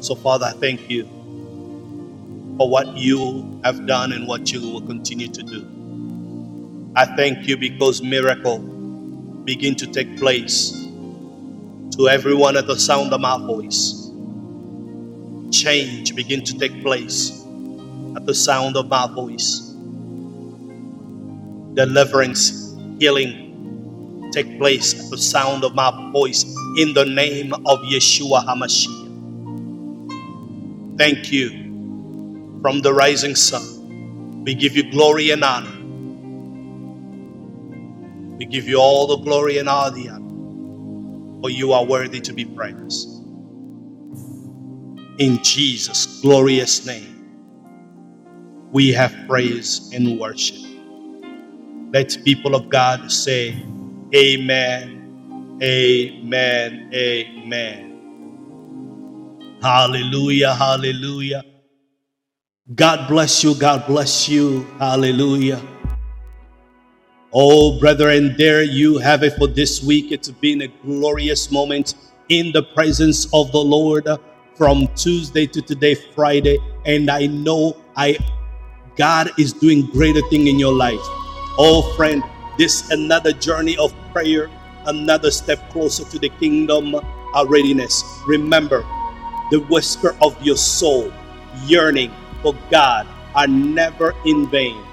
So, 0.00 0.14
Father, 0.14 0.46
I 0.46 0.52
thank 0.52 0.90
you 0.90 1.08
for 2.58 2.68
what 2.70 2.96
you 2.96 3.60
have 3.64 3.86
done 3.86 4.12
and 4.12 4.28
what 4.28 4.52
you 4.52 4.60
will 4.60 4.82
continue 4.82 5.28
to 5.28 5.42
do. 5.42 5.86
I 6.96 7.06
thank 7.16 7.48
you 7.48 7.56
because 7.56 8.02
miracle 8.02 8.58
begin 9.44 9.76
to 9.76 9.86
take 9.86 10.18
place 10.18 10.81
to 11.96 12.08
everyone 12.08 12.56
at 12.56 12.66
the 12.66 12.76
sound 12.78 13.12
of 13.12 13.20
my 13.20 13.38
voice. 13.38 14.10
Change 15.50 16.14
begin 16.14 16.42
to 16.44 16.58
take 16.58 16.82
place 16.82 17.44
at 18.16 18.26
the 18.26 18.34
sound 18.34 18.76
of 18.76 18.88
my 18.88 19.06
voice 19.14 19.68
deliverance, 21.74 22.74
healing 22.98 24.30
take 24.32 24.58
place 24.58 24.94
at 24.94 25.10
the 25.10 25.18
sound 25.18 25.64
of 25.64 25.74
my 25.74 25.90
voice 26.12 26.44
in 26.78 26.94
the 26.94 27.04
name 27.04 27.52
of 27.66 27.80
Yeshua 27.80 28.44
HaMashiach. 28.46 29.20
Thank 30.96 31.30
you 31.32 31.50
from 32.62 32.80
the 32.80 32.92
rising 32.94 33.34
sun. 33.34 34.44
We 34.44 34.54
give 34.54 34.76
you 34.76 34.90
glory 34.90 35.30
and 35.30 35.44
honor. 35.44 35.78
We 38.38 38.46
give 38.46 38.66
you 38.66 38.78
all 38.78 39.06
the 39.06 39.18
glory 39.18 39.58
and 39.58 39.68
all 39.68 39.90
the 39.90 40.08
honor, 40.08 40.21
for 41.42 41.50
you 41.50 41.72
are 41.72 41.84
worthy 41.84 42.20
to 42.22 42.32
be 42.32 42.46
praised. 42.46 43.24
In 45.18 45.42
Jesus' 45.42 46.20
glorious 46.22 46.86
name, 46.86 47.30
we 48.72 48.92
have 48.92 49.14
praise 49.28 49.90
and 49.92 50.18
worship. 50.20 50.58
Let 51.92 52.16
people 52.24 52.54
of 52.54 52.70
God 52.70 53.10
say, 53.12 53.62
Amen, 54.14 55.58
Amen, 55.62 56.90
Amen. 56.94 58.10
Hallelujah, 59.62 60.54
hallelujah. 60.54 61.44
God 62.74 63.08
bless 63.08 63.44
you, 63.44 63.54
God 63.54 63.86
bless 63.86 64.28
you. 64.28 64.64
Hallelujah. 64.78 65.62
Oh, 67.34 67.78
brethren, 67.80 68.34
there 68.36 68.62
you 68.62 68.98
have 68.98 69.22
it 69.22 69.38
for 69.38 69.46
this 69.46 69.82
week. 69.82 70.12
It's 70.12 70.28
been 70.30 70.60
a 70.62 70.68
glorious 70.68 71.50
moment 71.50 71.94
in 72.28 72.52
the 72.52 72.62
presence 72.62 73.24
of 73.32 73.50
the 73.52 73.58
Lord 73.58 74.06
from 74.54 74.86
Tuesday 74.96 75.46
to 75.46 75.62
today, 75.62 75.94
Friday. 75.94 76.58
And 76.84 77.10
I 77.10 77.28
know 77.28 77.78
I 77.96 78.18
God 78.96 79.30
is 79.38 79.54
doing 79.54 79.86
greater 79.86 80.20
thing 80.28 80.46
in 80.46 80.58
your 80.58 80.74
life. 80.74 81.00
Oh, 81.56 81.94
friend, 81.96 82.22
this 82.58 82.90
another 82.90 83.32
journey 83.32 83.78
of 83.78 83.94
prayer, 84.12 84.50
another 84.84 85.30
step 85.30 85.70
closer 85.70 86.04
to 86.04 86.18
the 86.18 86.28
kingdom 86.38 86.94
uh, 86.94 87.46
readiness. 87.48 88.04
Remember, 88.26 88.84
the 89.50 89.64
whisper 89.70 90.14
of 90.20 90.36
your 90.42 90.56
soul, 90.58 91.10
yearning 91.64 92.12
for 92.42 92.54
God, 92.70 93.08
are 93.34 93.46
never 93.46 94.14
in 94.26 94.50
vain. 94.50 94.84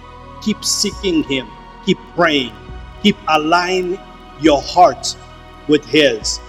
Keep 0.41 0.63
seeking 0.63 1.23
Him, 1.23 1.49
keep 1.89 1.97
praying, 2.13 2.53
keep 3.01 3.17
aligning 3.29 3.97
your 4.39 4.61
heart 4.61 5.15
with 5.67 5.83
His. 5.85 6.39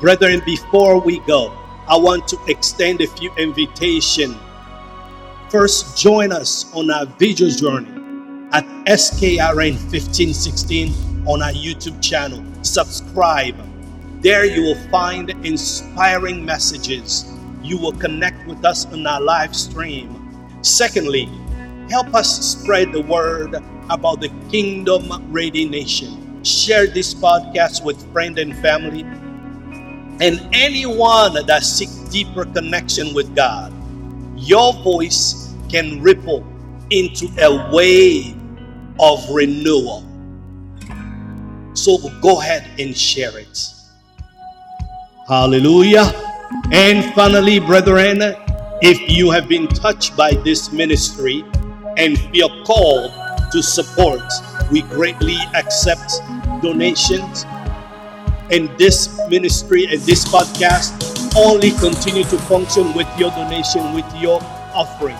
Brethren, 0.00 0.40
before 0.46 1.00
we 1.00 1.18
go, 1.26 1.52
I 1.88 1.96
want 1.96 2.28
to 2.28 2.38
extend 2.46 3.00
a 3.00 3.08
few 3.08 3.34
invitations. 3.34 4.36
First, 5.50 5.98
join 5.98 6.30
us 6.30 6.72
on 6.72 6.88
our 6.92 7.04
video 7.04 7.48
journey 7.48 7.90
at 8.52 8.64
SKRN 8.86 9.74
1516 9.90 11.26
on 11.26 11.42
our 11.42 11.50
YouTube 11.50 12.00
channel. 12.00 12.44
Subscribe. 12.62 13.56
There 14.22 14.44
you 14.44 14.62
will 14.62 14.88
find 14.88 15.30
inspiring 15.44 16.44
messages. 16.44 17.26
You 17.60 17.76
will 17.76 17.98
connect 17.98 18.46
with 18.46 18.64
us 18.64 18.86
on 18.86 19.04
our 19.04 19.20
live 19.20 19.56
stream. 19.56 20.16
Secondly, 20.62 21.28
help 21.90 22.14
us 22.14 22.40
spread 22.40 22.92
the 22.92 23.02
word 23.02 23.60
about 23.92 24.20
the 24.20 24.28
Kingdom 24.50 25.32
Ready 25.32 25.68
Nation. 25.68 26.42
Share 26.44 26.86
this 26.86 27.14
podcast 27.14 27.84
with 27.84 28.00
friend 28.12 28.38
and 28.38 28.56
family 28.58 29.02
and 30.20 30.48
anyone 30.52 31.34
that 31.46 31.62
seeks 31.64 31.96
deeper 32.10 32.44
connection 32.44 33.12
with 33.14 33.34
God. 33.34 33.72
Your 34.36 34.72
voice 34.82 35.54
can 35.68 36.02
ripple 36.02 36.46
into 36.90 37.28
a 37.38 37.70
wave 37.72 38.36
of 39.00 39.28
renewal. 39.30 40.06
So 41.74 41.98
go 42.20 42.40
ahead 42.40 42.68
and 42.78 42.96
share 42.96 43.36
it. 43.38 43.66
Hallelujah. 45.26 46.12
And 46.70 47.14
finally, 47.14 47.58
brethren, 47.58 48.20
if 48.82 48.98
you 49.10 49.30
have 49.30 49.48
been 49.48 49.66
touched 49.68 50.16
by 50.16 50.32
this 50.44 50.72
ministry 50.72 51.44
and 51.96 52.18
feel 52.30 52.64
called 52.64 53.10
to 53.52 53.62
support, 53.62 54.22
we 54.70 54.82
greatly 54.82 55.38
accept 55.54 56.20
donations. 56.62 57.44
And 58.50 58.68
this 58.78 59.08
ministry 59.28 59.86
and 59.86 60.00
this 60.02 60.24
podcast 60.24 61.36
only 61.36 61.70
continue 61.72 62.24
to 62.24 62.38
function 62.38 62.92
with 62.94 63.08
your 63.18 63.30
donation, 63.30 63.94
with 63.94 64.10
your 64.16 64.40
offering. 64.74 65.16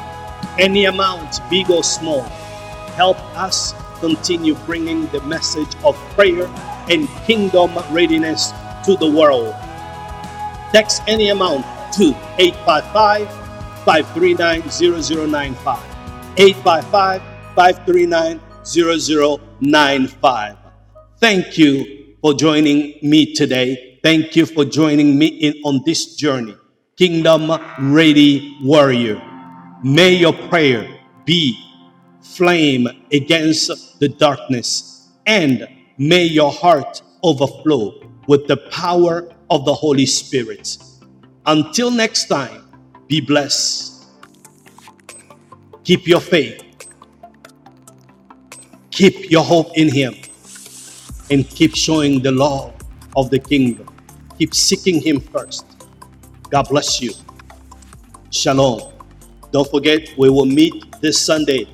Any 0.59 0.85
amount, 0.85 1.41
big 1.49 1.70
or 1.70 1.83
small 1.83 2.28
help 2.93 3.16
us 3.37 3.74
continue 4.01 4.55
bringing 4.66 5.07
the 5.09 5.20
message 5.22 5.74
of 5.85 5.97
prayer 6.14 6.47
and 6.91 7.09
kingdom 7.26 7.70
readiness 7.91 8.53
to 8.85 8.97
the 8.97 9.11
world. 9.11 9.55
Text 10.72 11.03
any 11.07 11.30
amount 11.30 11.64
to 11.95 12.14
855 12.39 13.28
539 13.85 14.62
0095. 14.70 15.78
855 16.37 17.32
539 17.55 18.40
0095. 18.64 20.57
Thank 21.18 21.59
you 21.59 22.14
for 22.20 22.34
joining 22.34 22.98
me 23.03 23.34
today. 23.34 23.98
Thank 24.03 24.34
you 24.36 24.46
for 24.46 24.64
joining 24.64 25.18
me 25.18 25.26
in 25.26 25.55
on 25.64 25.82
this 25.84 26.16
journey. 26.16 26.57
Kingdom 26.96 27.53
Ready 27.78 28.57
Warrior. 28.62 29.20
May 29.82 30.14
your 30.14 30.32
prayer 30.48 30.88
be 31.24 31.59
flame 32.20 32.88
against 33.12 33.98
the 34.00 34.09
darkness 34.09 35.09
and 35.26 35.66
may 35.98 36.24
your 36.24 36.50
heart 36.53 37.03
overflow 37.22 38.00
with 38.26 38.46
the 38.46 38.57
power 38.70 39.28
of 39.50 39.64
the 39.64 39.74
Holy 39.74 40.07
Spirit. 40.07 40.78
Until 41.46 41.90
next 41.90 42.26
time, 42.26 42.62
be 43.09 43.20
blessed. 43.20 44.07
Keep 45.84 46.07
your 46.07 46.20
faith. 46.20 46.62
Keep 48.93 49.30
your 49.30 49.43
hope 49.43 49.76
in 49.76 49.88
Him. 49.90 50.14
And 51.30 51.49
keep 51.49 51.74
showing 51.74 52.22
the 52.22 52.30
law 52.30 52.74
of 53.16 53.30
the 53.30 53.38
kingdom. 53.38 53.88
Keep 54.38 54.55
seeking 54.55 55.01
Him 55.01 55.20
first. 55.20 55.64
God 56.51 56.68
bless 56.68 57.01
you. 57.01 57.14
Shalom. 58.30 58.93
Don't 59.51 59.70
forget, 59.70 60.11
we 60.18 60.28
will 60.28 60.47
meet 60.47 61.01
this 61.01 61.18
Sunday 61.18 61.66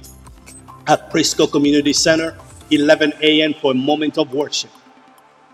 at 0.87 1.11
Prisco 1.11 1.51
Community 1.51 1.93
Center, 1.93 2.37
11 2.71 3.13
a.m. 3.23 3.55
for 3.55 3.73
a 3.73 3.75
moment 3.75 4.17
of 4.17 4.33
worship. 4.33 4.71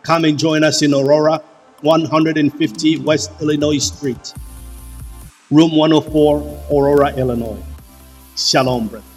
Come 0.03 0.27
and 0.27 0.39
join 0.39 0.65
us 0.65 0.83
in 0.83 0.93
Aurora, 0.95 1.43
150 1.81 2.99
West 2.99 3.31
Illinois 3.41 3.79
Street, 3.79 4.35
room 5.51 5.77
104, 5.77 6.67
Aurora, 6.71 7.15
Illinois. 7.17 7.63
Shalom, 8.37 8.89
brother. 8.89 9.14